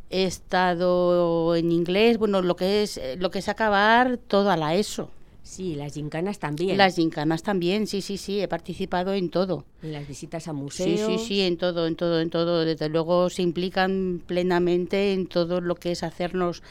estado 0.09 1.55
en 1.55 1.71
inglés, 1.71 2.17
bueno, 2.17 2.41
lo 2.41 2.55
que 2.55 2.81
es 2.81 2.99
lo 3.19 3.29
que 3.29 3.39
es 3.39 3.47
acabar 3.47 4.17
todo 4.17 4.49
a 4.49 4.57
la 4.57 4.73
ESO. 4.73 5.11
Sí, 5.49 5.73
las 5.73 5.95
gincanas 5.95 6.37
también. 6.37 6.77
Las 6.77 6.95
gincanas 6.95 7.41
también, 7.41 7.87
sí, 7.87 8.03
sí, 8.03 8.17
sí, 8.17 8.39
he 8.39 8.47
participado 8.47 9.15
en 9.15 9.31
todo. 9.31 9.65
En 9.81 9.93
las 9.93 10.07
visitas 10.07 10.47
a 10.47 10.53
museos. 10.53 10.99
Sí, 10.99 11.17
sí, 11.17 11.25
sí, 11.25 11.41
en 11.41 11.57
todo, 11.57 11.87
en 11.87 11.95
todo, 11.95 12.21
en 12.21 12.29
todo. 12.29 12.63
Desde 12.63 12.87
luego 12.87 13.31
se 13.31 13.41
implican 13.41 14.21
plenamente 14.27 15.11
en 15.11 15.25
todo 15.25 15.59
lo 15.59 15.73
que 15.73 15.93
es 15.93 16.03
hacernos 16.03 16.61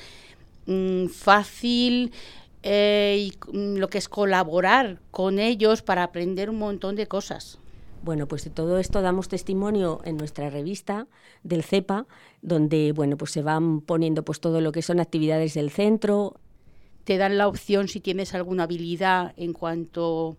mm, 0.66 1.06
fácil 1.08 2.12
eh, 2.62 3.28
y 3.28 3.32
mm, 3.52 3.78
lo 3.78 3.90
que 3.90 3.98
es 3.98 4.08
colaborar 4.08 5.00
con 5.10 5.40
ellos 5.40 5.82
para 5.82 6.04
aprender 6.04 6.48
un 6.48 6.60
montón 6.60 6.94
de 6.94 7.08
cosas. 7.08 7.58
Bueno, 8.04 8.28
pues 8.28 8.44
de 8.44 8.50
todo 8.50 8.78
esto 8.78 9.02
damos 9.02 9.26
testimonio 9.26 10.02
en 10.04 10.16
nuestra 10.16 10.50
revista 10.50 11.08
del 11.42 11.64
CEPA, 11.64 12.06
donde 12.42 12.92
bueno, 12.92 13.16
pues 13.16 13.32
se 13.32 13.42
van 13.42 13.80
poniendo 13.80 14.22
pues 14.22 14.38
todo 14.38 14.60
lo 14.60 14.70
que 14.70 14.82
son 14.82 15.00
actividades 15.00 15.54
del 15.54 15.70
centro, 15.70 16.36
te 17.08 17.16
dan 17.16 17.38
la 17.38 17.48
opción 17.48 17.88
si 17.88 18.00
tienes 18.00 18.34
alguna 18.34 18.64
habilidad 18.64 19.32
en 19.38 19.54
cuanto, 19.54 20.36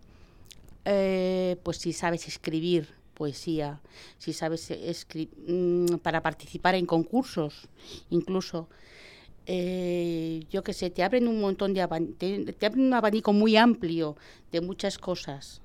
eh, 0.84 1.56
pues 1.64 1.78
si 1.78 1.92
sabes 1.92 2.28
escribir 2.28 2.94
poesía, 3.12 3.80
si 4.18 4.32
sabes 4.32 4.70
mm, 5.48 5.96
para 5.96 6.22
participar 6.22 6.76
en 6.76 6.86
concursos, 6.86 7.66
incluso. 8.08 8.68
Eh, 9.46 10.44
yo 10.48 10.62
qué 10.62 10.72
sé, 10.72 10.90
te 10.90 11.02
abren 11.02 11.26
un 11.26 11.40
montón 11.40 11.74
de 11.74 11.84
te 12.56 12.66
abren 12.66 12.86
un 12.86 12.94
abanico 12.94 13.32
muy 13.32 13.56
amplio 13.56 14.14
de 14.52 14.60
muchas 14.60 14.96
cosas. 14.96 15.60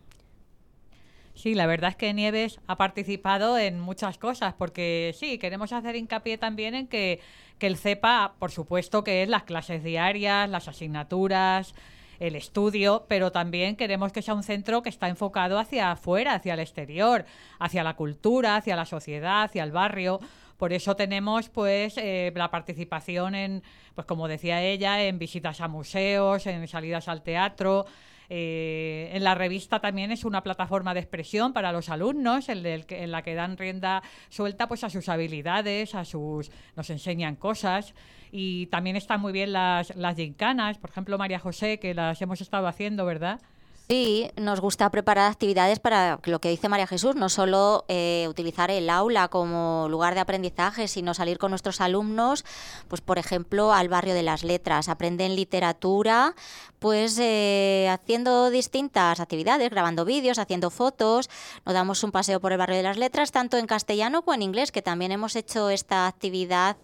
Sí, 1.36 1.54
la 1.54 1.68
verdad 1.68 1.92
es 1.92 1.96
que 1.98 2.14
Nieves 2.14 2.62
ha 2.66 2.78
participado 2.78 3.58
en 3.58 3.80
muchas 3.80 4.18
cosas, 4.18 4.54
porque 4.54 5.14
sí, 5.20 5.38
queremos 5.38 5.74
hacer 5.74 5.98
hincapié 5.98 6.38
también 6.38 6.76
en 6.76 6.88
que, 6.88 7.20
el 7.60 7.78
CEPA, 7.78 8.36
por 8.38 8.52
supuesto, 8.52 9.04
que 9.04 9.24
es 9.24 9.30
las 9.30 9.44
clases 9.44 9.84
diarias, 9.84 10.48
las 10.48 10.68
asignaturas, 10.68 11.74
el 12.20 12.36
estudio, 12.36 13.06
pero 13.10 13.32
también 13.32 13.76
queremos 13.76 14.12
que 14.12 14.22
sea 14.22 14.36
un 14.36 14.44
centro 14.44 14.84
que 14.84 14.90
está 14.90 15.10
enfocado 15.10 15.58
hacia 15.58 15.92
afuera, 15.92 16.36
hacia 16.36 16.54
el 16.54 16.60
exterior, 16.60 17.26
hacia 17.60 17.84
la 17.84 17.96
cultura, 17.96 18.56
hacia 18.56 18.76
la 18.76 18.86
sociedad, 18.86 19.44
hacia 19.44 19.64
el 19.64 19.72
barrio. 19.72 20.20
Por 20.58 20.74
eso 20.74 20.96
tenemos 20.96 21.50
pues 21.50 21.98
eh, 21.98 22.32
la 22.36 22.52
participación 22.52 23.34
en, 23.34 23.64
pues 23.96 24.06
como 24.06 24.28
decía 24.28 24.62
ella, 24.62 25.04
en 25.04 25.18
visitas 25.18 25.60
a 25.60 25.68
museos, 25.68 26.46
en 26.46 26.68
salidas 26.68 27.08
al 27.08 27.24
teatro, 27.24 27.88
eh, 28.30 29.10
en 29.14 29.24
la 29.24 29.36
revista 29.36 29.80
también 29.80 30.12
es 30.12 30.26
una 30.26 30.42
plataforma 30.42 30.94
de 30.94 31.02
expresión 31.02 31.54
para 31.54 31.72
los 31.72 31.90
alumnos, 31.90 32.50
en, 32.50 33.12
la 33.12 33.22
que 33.22 33.36
dan 33.36 33.58
rienda 33.58 34.04
suelta 34.30 34.68
pues 34.68 34.84
a 34.84 34.90
sus 34.90 35.10
habilidades, 35.10 35.96
a 35.96 36.06
sus 36.06 36.52
nos 36.76 36.90
enseñan 36.90 37.36
cosas 37.36 37.94
y 38.32 38.68
también 38.68 38.96
están 38.96 39.22
muy 39.22 39.32
bien 39.32 39.54
las 39.54 39.96
las 39.96 40.16
gincanas, 40.16 40.78
por 40.78 40.90
ejemplo 40.90 41.18
María 41.18 41.40
José 41.40 41.80
que 41.80 41.94
las 41.94 42.22
hemos 42.22 42.42
estado 42.42 42.68
haciendo, 42.68 43.06
¿verdad? 43.06 43.40
Sí, 43.88 44.32
nos 44.36 44.62
gusta 44.62 44.90
preparar 44.90 45.32
actividades 45.32 45.78
para 45.78 46.20
lo 46.24 46.42
que 46.42 46.50
dice 46.50 46.70
María 46.70 46.88
Jesús, 46.88 47.16
no 47.16 47.30
solo 47.30 47.86
eh, 47.88 48.26
utilizar 48.28 48.72
el 48.72 48.90
aula 48.90 49.28
como 49.28 49.86
lugar 49.90 50.16
de 50.16 50.22
aprendizaje, 50.22 50.88
sino 50.88 51.14
salir 51.14 51.38
con 51.38 51.52
nuestros 51.52 51.82
alumnos, 51.82 52.46
pues 52.88 53.02
por 53.02 53.20
ejemplo, 53.20 53.74
al 53.74 53.88
barrio 53.88 54.16
de 54.16 54.24
las 54.24 54.44
letras, 54.44 54.90
aprenden 54.90 55.36
literatura, 55.36 56.34
pues 56.80 57.20
eh, 57.20 57.88
haciendo 57.92 58.50
distintas 58.50 59.20
actividades, 59.20 59.70
grabando 59.70 60.04
vídeos, 60.04 60.40
haciendo 60.40 60.72
fotos, 60.72 61.30
nos 61.64 61.76
damos 61.76 62.04
un 62.04 62.12
paseo 62.12 62.40
por 62.40 62.54
el 62.54 62.58
barrio 62.58 62.78
de 62.78 62.84
las 62.84 62.98
letras, 62.98 63.32
tanto 63.32 63.58
en 63.58 63.68
castellano 63.68 64.24
como 64.24 64.34
en 64.34 64.42
inglés, 64.42 64.72
que 64.72 64.82
también 64.82 65.12
hemos 65.12 65.36
hecho 65.36 65.70
esta 65.70 66.08
actividad 66.08 66.76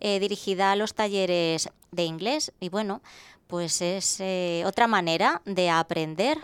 eh, 0.00 0.20
dirigida 0.20 0.72
a 0.72 0.76
los 0.76 0.94
talleres 0.94 1.68
de 1.90 2.04
inglés. 2.04 2.52
Y 2.60 2.70
bueno, 2.70 3.02
pues 3.46 3.80
es 3.82 4.20
eh, 4.20 4.62
otra 4.66 4.86
manera 4.86 5.42
de 5.44 5.70
aprender. 5.70 6.38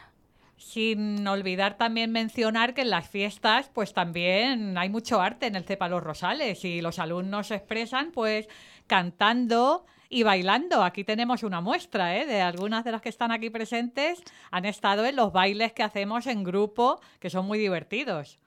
Sin 0.56 1.26
olvidar 1.26 1.76
también 1.76 2.12
mencionar 2.12 2.72
que 2.72 2.82
en 2.82 2.90
las 2.90 3.08
fiestas, 3.08 3.68
pues 3.72 3.92
también 3.92 4.78
hay 4.78 4.88
mucho 4.88 5.20
arte 5.20 5.46
en 5.46 5.56
el 5.56 5.64
Cepa 5.64 5.88
Los 5.88 6.02
Rosales 6.02 6.64
y 6.64 6.80
los 6.80 6.98
alumnos 6.98 7.48
se 7.48 7.56
expresan, 7.56 8.12
pues 8.12 8.48
cantando 8.86 9.84
y 10.08 10.22
bailando. 10.22 10.84
Aquí 10.84 11.04
tenemos 11.04 11.42
una 11.42 11.60
muestra 11.60 12.16
¿eh? 12.16 12.26
de 12.26 12.42
algunas 12.42 12.84
de 12.84 12.92
las 12.92 13.02
que 13.02 13.08
están 13.08 13.32
aquí 13.32 13.50
presentes, 13.50 14.22
han 14.50 14.64
estado 14.64 15.04
en 15.04 15.16
los 15.16 15.32
bailes 15.32 15.72
que 15.72 15.82
hacemos 15.82 16.26
en 16.26 16.44
grupo, 16.44 17.00
que 17.18 17.30
son 17.30 17.46
muy 17.46 17.58
divertidos. 17.58 18.38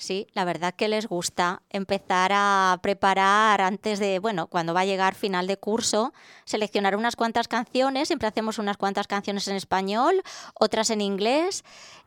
Sí, 0.00 0.28
la 0.32 0.44
verdad 0.44 0.74
que 0.76 0.86
les 0.86 1.08
gusta 1.08 1.62
empezar 1.70 2.30
a 2.32 2.78
preparar 2.82 3.60
antes 3.60 3.98
de, 3.98 4.20
bueno, 4.20 4.46
cuando 4.46 4.72
va 4.72 4.82
a 4.82 4.84
llegar 4.84 5.16
final 5.16 5.48
de 5.48 5.56
curso, 5.56 6.12
seleccionar 6.44 6.94
unas 6.94 7.16
cuantas 7.16 7.48
canciones, 7.48 8.06
siempre 8.06 8.28
hacemos 8.28 8.60
unas 8.60 8.76
cuantas 8.76 9.08
canciones 9.08 9.48
en 9.48 9.56
español, 9.56 10.22
otras 10.54 10.90
en 10.90 11.00
inglés, 11.00 11.64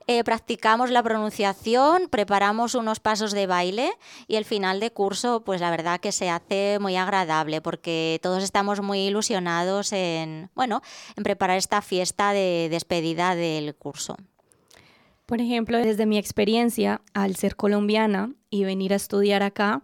eh, 0.07 0.23
practicamos 0.23 0.89
la 0.89 1.03
pronunciación, 1.03 2.07
preparamos 2.09 2.75
unos 2.75 3.01
pasos 3.01 3.33
de 3.33 3.45
baile 3.45 3.91
y 4.25 4.37
el 4.37 4.45
final 4.45 4.79
de 4.79 4.91
curso, 4.91 5.41
pues 5.41 5.59
la 5.59 5.69
verdad 5.69 5.99
que 5.99 6.13
se 6.13 6.29
hace 6.29 6.79
muy 6.79 6.95
agradable 6.95 7.59
porque 7.59 8.21
todos 8.23 8.41
estamos 8.41 8.79
muy 8.79 8.99
ilusionados 8.99 9.91
en, 9.91 10.49
bueno, 10.55 10.81
en 11.17 11.23
preparar 11.23 11.57
esta 11.57 11.81
fiesta 11.81 12.31
de 12.31 12.69
despedida 12.71 13.35
del 13.35 13.75
curso. 13.75 14.15
Por 15.31 15.39
ejemplo, 15.39 15.77
desde 15.77 16.05
mi 16.05 16.17
experiencia 16.17 17.01
al 17.13 17.37
ser 17.37 17.55
colombiana 17.55 18.33
y 18.49 18.65
venir 18.65 18.91
a 18.91 18.97
estudiar 18.97 19.43
acá, 19.43 19.81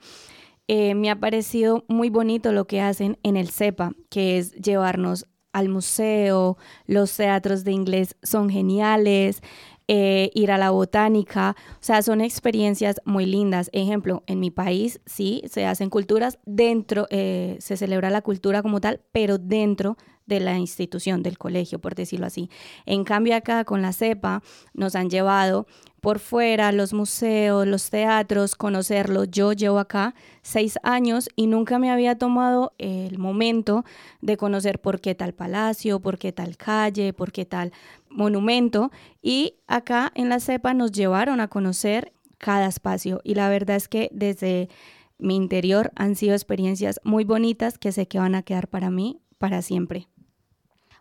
eh, 0.67 0.93
me 0.93 1.09
ha 1.09 1.21
parecido 1.21 1.85
muy 1.87 2.09
bonito 2.09 2.51
lo 2.51 2.67
que 2.67 2.81
hacen 2.81 3.17
en 3.23 3.37
el 3.37 3.47
CEPA, 3.47 3.93
que 4.09 4.37
es 4.39 4.51
llevarnos 4.51 5.25
al 5.53 5.69
museo, 5.69 6.57
los 6.85 7.15
teatros 7.15 7.63
de 7.63 7.71
inglés 7.71 8.17
son 8.23 8.49
geniales, 8.49 9.41
eh, 9.87 10.31
ir 10.33 10.51
a 10.51 10.57
la 10.57 10.71
botánica, 10.71 11.55
o 11.75 11.79
sea, 11.79 12.01
son 12.01 12.19
experiencias 12.19 12.99
muy 13.05 13.25
lindas. 13.25 13.69
Ejemplo, 13.71 14.23
en 14.27 14.41
mi 14.41 14.51
país 14.51 14.99
sí 15.05 15.43
se 15.45 15.65
hacen 15.65 15.89
culturas 15.89 16.39
dentro, 16.45 17.07
eh, 17.09 17.55
se 17.61 17.77
celebra 17.77 18.09
la 18.09 18.21
cultura 18.21 18.61
como 18.61 18.81
tal, 18.81 18.99
pero 19.13 19.37
dentro 19.37 19.95
de 20.27 20.39
la 20.39 20.57
institución, 20.57 21.23
del 21.23 21.37
colegio, 21.37 21.79
por 21.79 21.95
decirlo 21.95 22.27
así. 22.27 22.49
En 22.85 23.03
cambio 23.03 23.35
acá 23.35 23.63
con 23.63 23.81
la 23.81 23.93
CEPA 23.93 24.43
nos 24.73 24.95
han 24.95 25.09
llevado 25.09 25.65
por 26.01 26.19
fuera 26.19 26.71
los 26.71 26.93
museos, 26.93 27.65
los 27.65 27.89
teatros, 27.89 28.55
conocerlo. 28.55 29.23
Yo 29.23 29.53
llevo 29.53 29.79
acá 29.79 30.13
seis 30.41 30.77
años 30.83 31.29
y 31.35 31.47
nunca 31.47 31.79
me 31.79 31.91
había 31.91 32.17
tomado 32.17 32.73
el 32.77 33.17
momento 33.17 33.83
de 34.21 34.37
conocer 34.37 34.79
por 34.79 35.01
qué 35.01 35.15
tal 35.15 35.33
palacio, 35.33 35.99
por 35.99 36.17
qué 36.17 36.31
tal 36.31 36.55
calle, 36.55 37.13
por 37.13 37.31
qué 37.31 37.45
tal 37.45 37.71
monumento. 38.09 38.91
Y 39.21 39.55
acá 39.67 40.11
en 40.15 40.29
la 40.29 40.39
CEPA 40.39 40.73
nos 40.73 40.91
llevaron 40.91 41.39
a 41.39 41.47
conocer 41.47 42.13
cada 42.37 42.67
espacio. 42.67 43.19
Y 43.23 43.35
la 43.35 43.49
verdad 43.49 43.77
es 43.77 43.87
que 43.87 44.09
desde 44.13 44.69
mi 45.17 45.35
interior 45.35 45.91
han 45.95 46.15
sido 46.15 46.33
experiencias 46.33 46.99
muy 47.03 47.23
bonitas 47.23 47.77
que 47.77 47.91
sé 47.91 48.07
que 48.07 48.19
van 48.19 48.35
a 48.35 48.43
quedar 48.43 48.67
para 48.67 48.91
mí 48.91 49.19
para 49.39 49.61
siempre. 49.61 50.07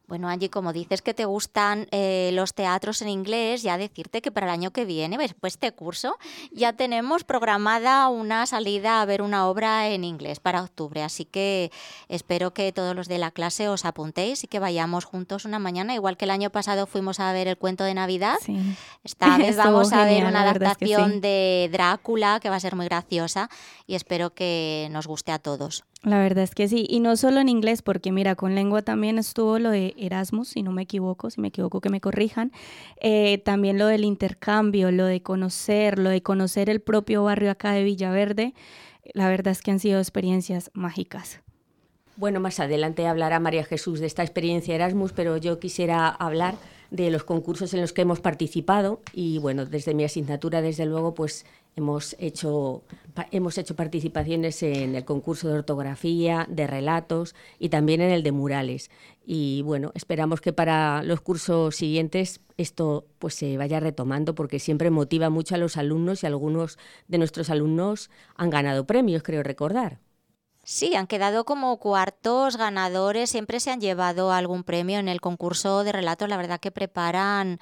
Bueno, 0.09 0.29
Angie, 0.29 0.51
como 0.51 0.73
dices 0.73 1.03
que 1.03 1.15
te 1.15 1.25
gustan 1.25 1.89
eh, 1.91 2.31
los 2.33 2.55
teatros 2.55 3.03
en 3.03 3.09
inglés, 3.09 3.63
ya 3.63 3.77
decirte 3.77 4.23
que 4.23 4.31
para 4.31 4.47
el 4.47 4.53
año 4.53 4.71
que 4.71 4.85
viene, 4.85 5.19
después 5.19 5.39
pues, 5.41 5.61
de 5.61 5.67
este 5.67 5.77
curso, 5.77 6.17
ya 6.53 6.75
tenemos 6.75 7.25
programada 7.25 8.09
una 8.09 8.47
salida 8.47 9.03
a 9.03 9.05
ver 9.05 9.21
una 9.21 9.49
obra 9.49 9.89
en 9.89 10.05
inglés 10.05 10.39
para 10.39 10.63
octubre. 10.63 11.03
Así 11.03 11.25
que 11.25 11.73
espero 12.09 12.55
que 12.55 12.71
todos 12.71 12.95
los 12.95 13.09
de 13.09 13.19
la 13.19 13.33
clase 13.33 13.69
os 13.69 13.85
apuntéis 13.85 14.45
y 14.45 14.47
que 14.47 14.61
vayamos 14.61 15.05
juntos 15.05 15.45
una 15.45 15.59
mañana. 15.59 15.95
Igual 15.95 16.17
que 16.17 16.27
el 16.27 16.31
año 16.31 16.51
pasado 16.51 16.87
fuimos 16.87 17.19
a 17.19 17.33
ver 17.33 17.49
el 17.49 17.57
cuento 17.57 17.83
de 17.83 17.95
Navidad, 17.95 18.37
esta 19.03 19.37
vez 19.39 19.57
vamos 19.57 19.93
a 19.93 20.05
ver 20.05 20.25
una 20.25 20.43
adaptación 20.43 21.21
de 21.21 21.69
Drácula 21.73 22.39
que 22.41 22.49
va 22.49 22.57
a 22.57 22.61
ser 22.61 22.77
muy 22.77 22.87
graciosa 22.87 23.51
y 23.89 23.97
espero 23.97 24.35
que 24.35 24.89
nos 24.93 25.09
guste 25.09 25.33
a 25.33 25.41
todos. 25.41 25.85
La 26.03 26.21
verdad 26.21 26.45
es 26.45 26.55
que 26.55 26.69
sí, 26.69 26.87
y 26.89 27.01
no 27.01 27.17
solo 27.17 27.41
en 27.41 27.49
inglés, 27.49 27.83
porque 27.83 28.13
mira, 28.13 28.37
con 28.37 28.55
lengua 28.55 28.83
también 28.83 29.19
estuvo 29.19 29.59
lo 29.59 29.71
de 29.71 29.93
Erasmus, 29.99 30.49
si 30.49 30.63
no 30.63 30.73
me 30.73 30.83
equivoco, 30.83 31.31
si 31.31 31.41
me 31.41 31.49
equivoco 31.49 31.81
que 31.81 31.91
me 31.91 32.01
corrijan, 32.01 32.53
eh, 33.01 33.39
también 33.39 33.79
lo 33.79 33.87
del 33.87 34.05
intercambio, 34.05 34.91
lo 34.91 35.07
de 35.07 35.23
conocer, 35.23 35.99
lo 35.99 36.11
de 36.11 36.23
conocer 36.23 36.71
el 36.71 36.81
propio 36.81 37.25
barrio 37.25 37.51
acá 37.51 37.73
de 37.73 37.85
Villaverde, 37.85 38.55
la 39.15 39.29
verdad 39.29 39.53
es 39.53 39.63
que 39.63 39.71
han 39.71 39.79
sido 39.79 39.99
experiencias 39.99 40.71
mágicas. 40.75 41.41
Bueno, 42.17 42.41
más 42.41 42.61
adelante 42.61 43.07
hablará 43.07 43.41
María 43.41 43.65
Jesús 43.65 44.01
de 44.01 44.07
esta 44.07 44.23
experiencia 44.23 44.75
Erasmus, 44.75 45.13
pero 45.13 45.37
yo 45.37 45.59
quisiera 45.59 46.09
hablar 46.09 46.55
de 46.91 47.11
los 47.11 47.25
concursos 47.25 47.75
en 47.75 47.81
los 47.81 47.93
que 47.93 48.03
hemos 48.03 48.21
participado 48.21 49.01
y 49.13 49.39
bueno, 49.39 49.67
desde 49.67 49.95
mi 49.95 50.05
asignatura, 50.05 50.63
desde 50.63 50.87
luego, 50.87 51.15
pues 51.15 51.45
hemos 51.77 52.17
hecho, 52.19 52.83
hemos 53.31 53.59
hecho 53.59 53.77
participaciones 53.77 54.63
en 54.63 54.95
el 54.95 55.05
concurso 55.05 55.49
de 55.49 55.55
ortografía, 55.55 56.47
de 56.49 56.67
relatos 56.67 57.35
y 57.59 57.69
también 57.69 58.01
en 58.01 58.11
el 58.11 58.23
de 58.23 58.33
murales. 58.33 58.91
Y 59.27 59.63
bueno, 59.63 59.93
esperamos 59.95 60.41
que 60.41 60.53
para 60.53 61.03
los 61.03 61.21
cursos 61.21 61.77
siguientes 61.77 62.41
esto 62.57 63.07
pues 63.19 63.35
se 63.35 63.57
vaya 63.59 63.81
retomando 63.81 64.35
porque 64.35 64.59
siempre 64.59 64.91
motiva 64.91 65.29
mucho 65.29 65.55
a 65.55 65.59
los 65.59 65.77
alumnos 65.77 66.23
y 66.23 66.27
algunos 66.27 66.79
de 67.09 67.19
nuestros 67.19 67.51
alumnos 67.51 68.11
han 68.37 68.51
ganado 68.51 68.87
premios, 68.87 69.23
creo 69.23 69.43
recordar. 69.43 69.99
Sí, 70.69 70.97
han 70.97 71.07
quedado 71.07 71.45
como 71.45 71.79
cuartos 71.79 72.57
ganadores, 72.57 73.31
siempre 73.31 73.61
se 73.61 73.71
han 73.71 73.81
llevado 73.81 74.33
algún 74.33 74.65
premio 74.65 74.99
en 74.99 75.07
el 75.07 75.21
concurso 75.21 75.85
de 75.85 75.93
relatos, 75.93 76.29
la 76.29 76.37
verdad 76.37 76.59
que 76.59 76.73
preparan 76.73 77.61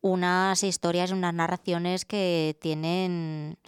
unas 0.00 0.62
historias, 0.62 1.10
unas 1.10 1.34
narraciones 1.34 2.04
que 2.04 2.56
tienen 2.60 3.58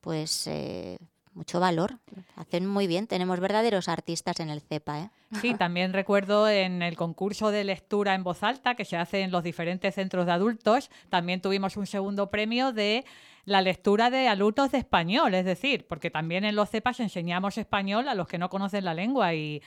pues 0.00 0.46
eh, 0.46 0.98
mucho 1.34 1.58
valor, 1.58 1.98
hacen 2.36 2.64
muy 2.64 2.86
bien, 2.86 3.08
tenemos 3.08 3.40
verdaderos 3.40 3.88
artistas 3.88 4.38
en 4.38 4.50
el 4.50 4.60
CEPA. 4.60 5.00
¿eh? 5.00 5.10
Sí, 5.40 5.54
también 5.58 5.92
recuerdo 5.92 6.48
en 6.48 6.82
el 6.82 6.96
concurso 6.96 7.50
de 7.50 7.64
lectura 7.64 8.14
en 8.14 8.22
voz 8.22 8.44
alta 8.44 8.76
que 8.76 8.84
se 8.84 8.96
hace 8.96 9.22
en 9.22 9.32
los 9.32 9.42
diferentes 9.42 9.96
centros 9.96 10.26
de 10.26 10.32
adultos, 10.32 10.90
también 11.08 11.40
tuvimos 11.40 11.76
un 11.76 11.88
segundo 11.88 12.30
premio 12.30 12.70
de 12.72 13.04
la 13.48 13.62
lectura 13.62 14.10
de 14.10 14.28
alumnos 14.28 14.70
de 14.70 14.78
español, 14.78 15.34
es 15.34 15.44
decir, 15.44 15.86
porque 15.88 16.10
también 16.10 16.44
en 16.44 16.54
los 16.54 16.70
CEPAS 16.70 17.00
enseñamos 17.00 17.56
español 17.56 18.08
a 18.08 18.14
los 18.14 18.28
que 18.28 18.38
no 18.38 18.50
conocen 18.50 18.84
la 18.84 18.94
lengua 18.94 19.34
y, 19.34 19.62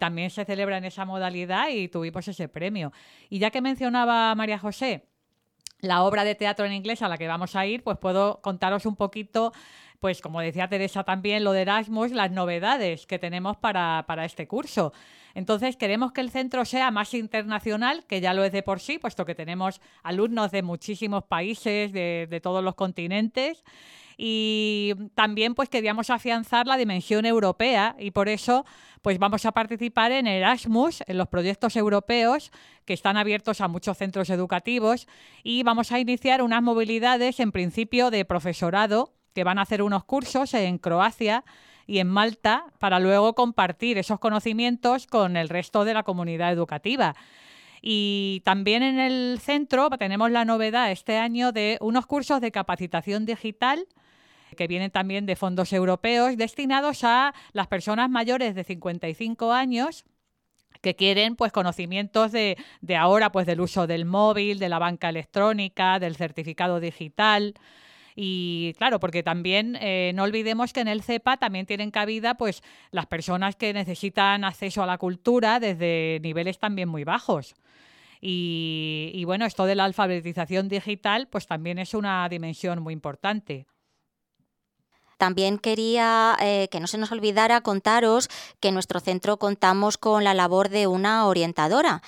también 0.00 0.30
se 0.30 0.44
celebra 0.44 0.78
en 0.78 0.84
esa 0.84 1.04
modalidad 1.04 1.68
y 1.68 1.86
tuvimos 1.86 2.26
ese 2.26 2.48
premio. 2.48 2.92
Y 3.30 3.38
ya 3.38 3.52
que 3.52 3.60
mencionaba 3.60 4.34
María 4.34 4.58
José, 4.58 5.04
la 5.78 6.02
obra 6.02 6.24
de 6.24 6.34
teatro 6.34 6.66
en 6.66 6.72
inglés 6.72 7.02
a 7.02 7.08
la 7.08 7.16
que 7.16 7.28
vamos 7.28 7.54
a 7.54 7.66
ir, 7.66 7.84
pues 7.84 7.96
puedo 7.96 8.40
contaros 8.42 8.84
un 8.84 8.96
poquito, 8.96 9.52
pues 10.00 10.20
como 10.20 10.40
decía 10.40 10.68
Teresa 10.68 11.04
también, 11.04 11.44
lo 11.44 11.52
de 11.52 11.62
Erasmus, 11.62 12.10
las 12.10 12.32
novedades 12.32 13.06
que 13.06 13.20
tenemos 13.20 13.58
para, 13.58 14.04
para 14.08 14.24
este 14.24 14.48
curso. 14.48 14.92
Entonces, 15.36 15.76
queremos 15.76 16.12
que 16.12 16.22
el 16.22 16.30
centro 16.30 16.64
sea 16.64 16.90
más 16.90 17.12
internacional, 17.12 18.06
que 18.06 18.22
ya 18.22 18.32
lo 18.32 18.42
es 18.42 18.52
de 18.52 18.62
por 18.62 18.80
sí, 18.80 18.98
puesto 18.98 19.26
que 19.26 19.34
tenemos 19.34 19.82
alumnos 20.02 20.50
de 20.50 20.62
muchísimos 20.62 21.24
países, 21.24 21.92
de, 21.92 22.40
todos 22.42 22.64
los 22.64 22.74
continentes. 22.74 23.62
Y 24.16 24.94
también 25.14 25.54
pues 25.54 25.68
queríamos 25.68 26.08
afianzar 26.08 26.66
la 26.66 26.78
dimensión 26.78 27.26
europea 27.26 27.96
y 27.98 28.12
por 28.12 28.30
eso 28.30 28.64
pues 29.02 29.18
vamos 29.18 29.44
a 29.44 29.52
participar 29.52 30.10
en 30.10 30.26
Erasmus, 30.26 31.02
en 31.06 31.18
los 31.18 31.28
proyectos 31.28 31.76
europeos 31.76 32.50
que 32.86 32.94
están 32.94 33.18
abiertos 33.18 33.60
a 33.60 33.68
muchos 33.68 33.98
centros 33.98 34.30
educativos. 34.30 35.06
Y 35.42 35.64
vamos 35.64 35.92
a 35.92 36.00
iniciar 36.00 36.40
unas 36.40 36.62
movilidades 36.62 37.40
en 37.40 37.52
principio 37.52 38.10
de 38.10 38.24
profesorado 38.24 39.12
que 39.34 39.44
van 39.44 39.58
a 39.58 39.62
hacer 39.62 39.82
unos 39.82 40.04
cursos 40.04 40.54
en 40.54 40.78
Croacia 40.78 41.44
y 41.86 41.98
en 41.98 42.08
Malta 42.08 42.64
para 42.78 42.98
luego 42.98 43.34
compartir 43.34 43.98
esos 43.98 44.18
conocimientos 44.18 45.06
con 45.06 45.36
el 45.36 45.48
resto 45.48 45.84
de 45.84 45.94
la 45.94 46.02
comunidad 46.02 46.52
educativa. 46.52 47.14
Y 47.80 48.42
también 48.44 48.82
en 48.82 48.98
el 48.98 49.38
centro 49.40 49.88
tenemos 49.90 50.30
la 50.30 50.44
novedad 50.44 50.90
este 50.90 51.18
año 51.18 51.52
de 51.52 51.78
unos 51.80 52.06
cursos 52.06 52.40
de 52.40 52.50
capacitación 52.50 53.26
digital 53.26 53.86
que 54.56 54.66
vienen 54.66 54.90
también 54.90 55.26
de 55.26 55.36
fondos 55.36 55.72
europeos 55.72 56.36
destinados 56.36 57.04
a 57.04 57.34
las 57.52 57.66
personas 57.66 58.08
mayores 58.10 58.54
de 58.54 58.64
55 58.64 59.52
años 59.52 60.04
que 60.80 60.94
quieren 60.94 61.36
pues 61.36 61.52
conocimientos 61.52 62.32
de, 62.32 62.56
de 62.80 62.96
ahora 62.96 63.32
pues 63.32 63.46
del 63.46 63.60
uso 63.60 63.86
del 63.86 64.04
móvil, 64.04 64.58
de 64.58 64.68
la 64.68 64.78
banca 64.78 65.08
electrónica, 65.08 65.98
del 65.98 66.16
certificado 66.16 66.80
digital, 66.80 67.54
y 68.18 68.72
claro, 68.78 68.98
porque 68.98 69.22
también 69.22 69.76
eh, 69.78 70.12
no 70.14 70.22
olvidemos 70.22 70.72
que 70.72 70.80
en 70.80 70.88
el 70.88 71.02
CEPA 71.02 71.36
también 71.36 71.66
tienen 71.66 71.90
cabida 71.90 72.34
pues 72.34 72.62
las 72.90 73.04
personas 73.04 73.56
que 73.56 73.74
necesitan 73.74 74.42
acceso 74.42 74.82
a 74.82 74.86
la 74.86 74.96
cultura 74.96 75.60
desde 75.60 76.18
niveles 76.22 76.58
también 76.58 76.88
muy 76.88 77.04
bajos. 77.04 77.54
Y, 78.28 79.22
bueno, 79.26 79.44
esto 79.44 79.66
de 79.66 79.74
la 79.74 79.84
alfabetización 79.84 80.68
digital 80.68 81.28
pues 81.28 81.46
también 81.46 81.78
es 81.78 81.92
una 81.92 82.26
dimensión 82.30 82.82
muy 82.82 82.94
importante. 82.94 83.66
También 85.18 85.58
quería 85.58 86.36
eh, 86.40 86.68
que 86.70 86.80
no 86.80 86.86
se 86.86 86.98
nos 86.98 87.12
olvidara 87.12 87.60
contaros 87.60 88.28
que 88.60 88.68
en 88.68 88.74
nuestro 88.74 89.00
centro 89.00 89.38
contamos 89.38 89.98
con 89.98 90.24
la 90.24 90.34
labor 90.34 90.70
de 90.70 90.86
una 90.86 91.26
orientadora 91.26 92.02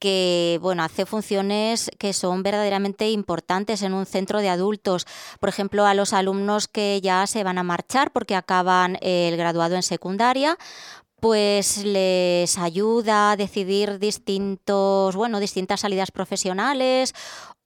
que 0.00 0.58
bueno, 0.60 0.82
hace 0.82 1.06
funciones 1.06 1.90
que 1.98 2.12
son 2.12 2.42
verdaderamente 2.42 3.10
importantes 3.10 3.82
en 3.82 3.92
un 3.92 4.06
centro 4.06 4.40
de 4.40 4.48
adultos. 4.48 5.06
Por 5.38 5.48
ejemplo, 5.48 5.86
a 5.86 5.94
los 5.94 6.12
alumnos 6.12 6.66
que 6.66 7.00
ya 7.00 7.26
se 7.28 7.44
van 7.44 7.58
a 7.58 7.62
marchar 7.62 8.10
porque 8.10 8.34
acaban 8.34 8.98
el 9.00 9.36
graduado 9.36 9.76
en 9.76 9.82
secundaria, 9.82 10.58
pues 11.20 11.84
les 11.84 12.58
ayuda 12.58 13.32
a 13.32 13.36
decidir 13.36 13.98
distintos, 13.98 15.14
bueno, 15.14 15.38
distintas 15.38 15.80
salidas 15.80 16.10
profesionales 16.10 17.14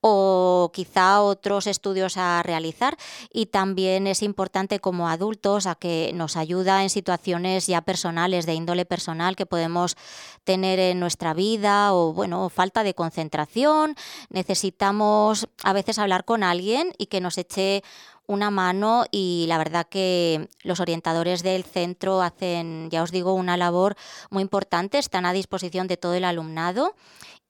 o 0.07 0.71
quizá 0.75 1.23
otros 1.23 1.67
estudios 1.67 2.19
a 2.19 2.43
realizar 2.43 2.95
y 3.33 3.47
también 3.47 4.07
es 4.07 4.23
importante 4.23 4.79
como 4.79 5.09
adultos 5.09 5.67
a 5.67 5.77
que 5.77 6.12
nos 6.14 6.37
ayuda 6.37 6.83
en 6.83 6.90
situaciones 6.90 7.67
ya 7.69 7.81
personales 7.81 8.45
de 8.45 8.53
índole 8.53 8.85
personal 8.85 9.35
que 9.35 9.47
podemos 9.47 9.97
tener 10.45 10.79
en 10.79 11.01
nuestra 11.01 11.33
vida 11.33 11.95
o 11.95 12.12
bueno, 12.12 12.51
falta 12.51 12.85
de 12.85 12.93
concentración, 12.93 13.97
necesitamos 14.29 15.49
a 15.62 15.73
veces 15.73 15.99
hablar 15.99 16.27
con 16.27 16.43
alguien 16.43 16.93
y 16.99 17.07
que 17.07 17.23
nos 17.23 17.38
eche 17.38 17.83
una 18.27 18.51
mano 18.51 19.07
y 19.11 19.47
la 19.49 19.57
verdad 19.57 19.87
que 19.88 20.51
los 20.64 20.81
orientadores 20.81 21.43
del 21.43 21.64
centro 21.64 22.21
hacen, 22.21 22.90
ya 22.90 23.03
os 23.03 23.11
digo, 23.11 23.33
una 23.33 23.57
labor 23.57 23.97
muy 24.29 24.43
importante, 24.43 24.99
están 24.99 25.25
a 25.25 25.33
disposición 25.33 25.87
de 25.88 25.97
todo 25.97 26.12
el 26.12 26.27
alumnado 26.27 26.95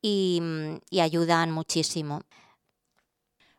y, 0.00 0.40
y 0.88 1.00
ayudan 1.00 1.50
muchísimo. 1.50 2.22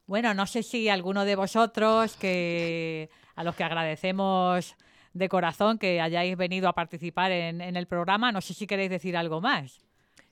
Bueno, 0.07 0.33
no 0.33 0.45
sé 0.45 0.61
si 0.61 0.87
alguno 0.87 1.25
de 1.25 1.35
vosotros 1.35 2.15
que 2.15 3.09
a 3.35 3.43
los 3.43 3.55
que 3.55 3.63
agradecemos 3.63 4.75
de 5.13 5.29
corazón 5.29 5.77
que 5.77 6.01
hayáis 6.01 6.37
venido 6.37 6.67
a 6.67 6.73
participar 6.73 7.31
en, 7.31 7.61
el 7.61 7.87
programa, 7.87 8.31
no 8.31 8.41
sé 8.41 8.53
si 8.53 8.67
queréis 8.67 8.89
decir 8.89 9.17
algo 9.17 9.41
más. 9.41 9.79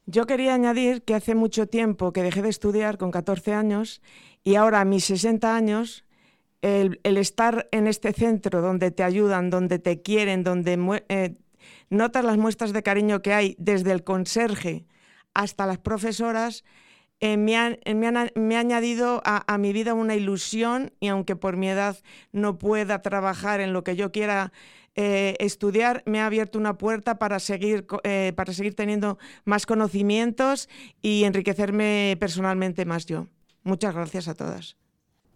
Yo 0.06 0.26
quería 0.26 0.54
añadir 0.54 1.04
que 1.04 1.16
hace 1.16 1.34
mucho 1.34 1.68
tiempo 1.68 2.12
que 2.12 2.22
dejé 2.22 2.42
de 2.42 2.50
estudiar 2.50 2.98
con 2.98 3.10
14 3.10 3.54
años 3.54 4.02
y 4.44 4.56
ahora 4.56 4.82
a 4.82 4.86
mis 4.86 5.06
60 5.06 5.56
años 5.56 6.04
el, 6.62 7.00
estar 7.04 7.68
en 7.72 7.88
este 7.88 8.12
centro 8.12 8.62
donde 8.62 8.92
te 8.92 9.04
ayudan, 9.04 9.50
donde 9.50 9.80
te 9.80 10.02
quieren, 10.02 10.44
donde 10.44 11.02
eh, 11.08 11.36
notas 11.90 12.26
las 12.26 12.38
muestras 12.38 12.74
de 12.74 12.84
cariño 12.84 13.22
que 13.22 13.34
hay 13.34 13.56
desde 13.58 13.92
el 13.92 14.04
conserje 14.04 14.86
hasta 15.34 15.66
las 15.66 15.80
profesoras, 15.80 16.64
eh, 17.26 17.38
me, 17.38 17.56
ha, 17.56 18.60
añadido 18.60 19.22
a, 19.24 19.58
mi 19.58 19.72
vida 19.72 19.94
una 19.94 20.14
ilusión 20.14 20.92
y 21.00 21.08
aunque 21.08 21.38
por 21.38 21.56
mi 21.56 21.70
edad 21.70 21.96
no 22.34 22.58
pueda 22.58 23.02
trabajar 23.02 23.62
en 23.62 23.72
lo 23.72 23.86
que 23.86 23.96
yo 23.96 24.12
quiera 24.12 24.52
eh, 24.96 25.38
estudiar, 25.40 26.04
me 26.06 26.20
ha 26.20 26.26
abierto 26.26 26.60
una 26.60 26.78
puerta 26.78 27.20
para 27.20 27.40
seguir, 27.40 27.88
eh, 28.04 28.34
para 28.36 28.52
seguir 28.52 28.76
teniendo 28.76 29.20
más 29.46 29.66
conocimientos 29.66 30.68
y 31.02 31.24
enriquecerme 31.24 32.18
personalmente 32.20 32.84
más 32.84 33.06
yo. 33.06 33.28
Muchas 33.64 33.96
gracias 33.96 34.28
a 34.28 34.34
todas. 34.34 34.76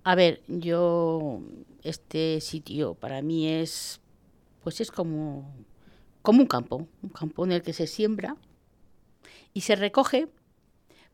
A 0.03 0.13
ver, 0.15 0.41
yo 0.49 1.39
este 1.83 2.41
sitio 2.41 2.95
para 2.95 3.21
mí 3.21 3.47
es 3.47 4.01
pues 4.61 4.81
es 4.81 4.91
como 4.91 5.55
como 6.21 6.41
un 6.41 6.47
campo, 6.47 6.85
un 7.01 7.09
campo 7.11 7.45
en 7.45 7.53
el 7.53 7.61
que 7.61 7.71
se 7.71 7.87
siembra 7.87 8.35
y 9.53 9.61
se 9.61 9.77
recoge 9.77 10.27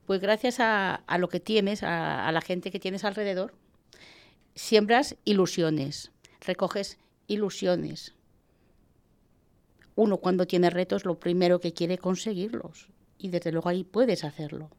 Pues 0.06 0.20
gracias 0.20 0.58
a, 0.60 1.02
lo 1.18 1.30
que 1.30 1.39
tienes, 1.39 1.82
a, 1.84 2.30
la 2.32 2.42
gente 2.42 2.72
que 2.72 2.80
tienes 2.80 3.06
alrededor, 3.06 3.54
siembras 4.56 5.16
ilusiones, 5.24 6.12
recoges 6.42 6.98
ilusiones. 7.28 8.13
Uno 9.96 10.18
cuando 10.18 10.46
tiene 10.46 10.70
retos 10.70 11.06
lo 11.06 11.20
primero 11.20 11.60
que 11.60 11.74
quiere 11.74 11.98
conseguirlos 11.98 12.89
y 13.18 13.30
desde 13.30 13.52
luego 13.52 13.70
ahí 13.70 13.84
puedes 13.84 14.24
hacerlo. 14.24 14.70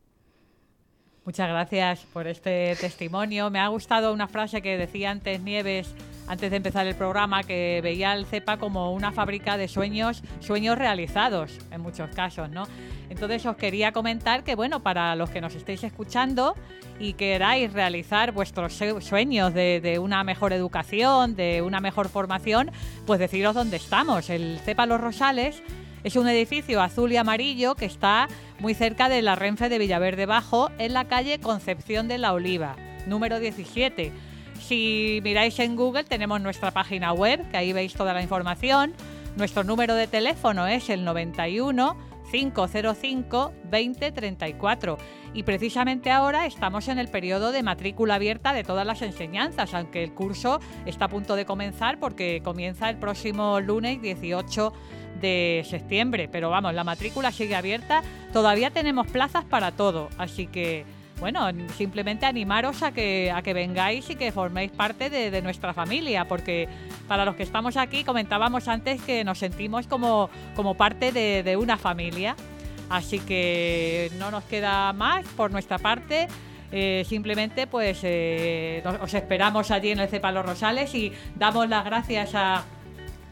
Muchas 1.24 1.48
gracias 1.48 2.00
por 2.12 2.26
este 2.26 2.76
testimonio. 2.78 3.48
Me 3.48 3.58
ha 3.58 3.68
gustado 3.68 4.12
una 4.12 4.28
frase 4.28 4.60
que 4.60 4.76
decía 4.76 5.10
antes 5.10 5.40
Nieves, 5.40 5.94
antes 6.28 6.50
de 6.50 6.58
empezar 6.58 6.86
el 6.86 6.94
programa, 6.96 7.42
que 7.42 7.80
veía 7.82 8.12
el 8.12 8.26
CEPA 8.26 8.58
como 8.58 8.92
una 8.92 9.10
fábrica 9.10 9.56
de 9.56 9.66
sueños, 9.66 10.22
sueños 10.40 10.76
realizados 10.76 11.58
en 11.70 11.80
muchos 11.80 12.10
casos, 12.10 12.50
¿no? 12.50 12.64
Entonces 13.08 13.46
os 13.46 13.56
quería 13.56 13.92
comentar 13.92 14.44
que, 14.44 14.54
bueno, 14.54 14.82
para 14.82 15.16
los 15.16 15.30
que 15.30 15.40
nos 15.40 15.54
estéis 15.54 15.82
escuchando 15.84 16.56
y 17.00 17.14
queráis 17.14 17.72
realizar 17.72 18.32
vuestros 18.32 18.74
sueños 19.00 19.54
de, 19.54 19.80
de 19.80 19.98
una 19.98 20.24
mejor 20.24 20.52
educación, 20.52 21.36
de 21.36 21.62
una 21.62 21.80
mejor 21.80 22.10
formación, 22.10 22.70
pues 23.06 23.18
deciros 23.18 23.54
dónde 23.54 23.78
estamos. 23.78 24.28
El 24.28 24.58
CEPA 24.58 24.84
Los 24.84 25.00
Rosales 25.00 25.62
es 26.04 26.16
un 26.16 26.28
edificio 26.28 26.82
azul 26.82 27.10
y 27.12 27.16
amarillo 27.16 27.74
que 27.74 27.86
está 27.86 28.28
muy 28.60 28.74
cerca 28.74 29.08
de 29.08 29.22
la 29.22 29.34
Renfe 29.34 29.70
de 29.70 29.78
Villaverde 29.78 30.26
Bajo, 30.26 30.70
en 30.78 30.92
la 30.92 31.06
calle 31.06 31.40
Concepción 31.40 32.08
de 32.08 32.18
la 32.18 32.34
Oliva, 32.34 32.76
número 33.06 33.40
17. 33.40 34.12
Si 34.60 35.20
miráis 35.24 35.58
en 35.58 35.76
Google 35.76 36.04
tenemos 36.04 36.40
nuestra 36.40 36.70
página 36.70 37.12
web, 37.12 37.50
que 37.50 37.56
ahí 37.56 37.72
veis 37.72 37.94
toda 37.94 38.12
la 38.12 38.22
información. 38.22 38.92
Nuestro 39.36 39.64
número 39.64 39.94
de 39.94 40.06
teléfono 40.06 40.66
es 40.66 40.90
el 40.90 41.04
91 41.04 41.96
505 42.30 43.52
2034 43.64 44.98
y 45.34 45.42
precisamente 45.42 46.10
ahora 46.10 46.46
estamos 46.46 46.88
en 46.88 46.98
el 46.98 47.08
periodo 47.08 47.50
de 47.52 47.62
matrícula 47.62 48.14
abierta 48.14 48.52
de 48.52 48.62
todas 48.62 48.86
las 48.86 49.02
enseñanzas, 49.02 49.74
aunque 49.74 50.02
el 50.04 50.14
curso 50.14 50.60
está 50.86 51.06
a 51.06 51.08
punto 51.08 51.34
de 51.34 51.44
comenzar 51.44 51.98
porque 51.98 52.40
comienza 52.44 52.88
el 52.88 52.96
próximo 52.96 53.60
lunes 53.60 54.00
18 54.00 54.72
de 55.20 55.64
septiembre. 55.68 56.28
Pero 56.30 56.50
vamos, 56.50 56.74
la 56.74 56.84
matrícula 56.84 57.32
sigue 57.32 57.56
abierta. 57.56 58.02
Todavía 58.32 58.70
tenemos 58.70 59.06
plazas 59.08 59.44
para 59.44 59.72
todo. 59.72 60.08
Así 60.18 60.46
que, 60.46 60.84
bueno, 61.24 61.48
simplemente 61.78 62.26
animaros 62.26 62.82
a 62.82 62.92
que, 62.92 63.32
a 63.34 63.40
que 63.40 63.54
vengáis 63.54 64.10
y 64.10 64.14
que 64.14 64.30
forméis 64.30 64.70
parte 64.70 65.08
de, 65.08 65.40
nuestra 65.40 65.72
familia. 65.72 66.28
Porque 66.28 66.68
para 67.08 67.24
los 67.24 67.34
que 67.34 67.44
estamos 67.44 67.78
aquí, 67.78 68.04
comentábamos 68.04 68.68
antes 68.68 69.00
que 69.00 69.24
nos 69.24 69.38
sentimos 69.38 69.86
como, 69.86 70.28
como 70.54 70.74
parte 70.74 71.12
de, 71.12 71.56
una 71.56 71.78
familia. 71.78 72.36
Así 72.90 73.20
que 73.20 74.10
no 74.18 74.30
nos 74.30 74.44
queda 74.44 74.92
más 74.92 75.24
por 75.28 75.50
nuestra 75.50 75.78
parte. 75.78 76.28
Eh, 76.70 77.06
simplemente 77.08 77.66
pues 77.66 78.00
eh, 78.02 78.82
os 79.00 79.14
esperamos 79.14 79.70
allí 79.70 79.92
en 79.92 80.00
el 80.00 80.08
Cepa 80.08 80.30
Los 80.30 80.44
Rosales 80.44 80.94
y 80.94 81.10
damos 81.36 81.70
las 81.70 81.86
gracias 81.86 82.34
a 82.34 82.64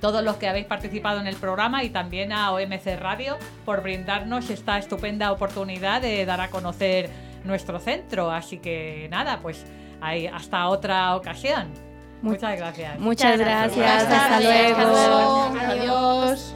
todos 0.00 0.24
los 0.24 0.36
que 0.36 0.48
habéis 0.48 0.64
participado 0.64 1.20
en 1.20 1.26
el 1.26 1.36
programa 1.36 1.84
y 1.84 1.90
también 1.90 2.32
a 2.32 2.52
OMC 2.52 2.98
Radio 2.98 3.36
por 3.66 3.82
brindarnos 3.82 4.48
esta 4.48 4.78
estupenda 4.78 5.30
oportunidad 5.30 6.00
de 6.00 6.24
dar 6.24 6.40
a 6.40 6.48
conocer 6.48 7.31
nuestro 7.44 7.78
centro. 7.78 8.30
Así 8.30 8.58
que 8.58 9.08
nada, 9.10 9.40
pues 9.40 9.64
hasta 10.32 10.68
otra 10.68 11.16
ocasión. 11.16 11.68
Muchas 12.22 12.56
gracias. 12.56 12.98
Muchas 12.98 13.38
gracias. 13.38 14.04
Hasta, 14.04 14.40
luego. 14.40 15.52
Adiós. 15.60 16.54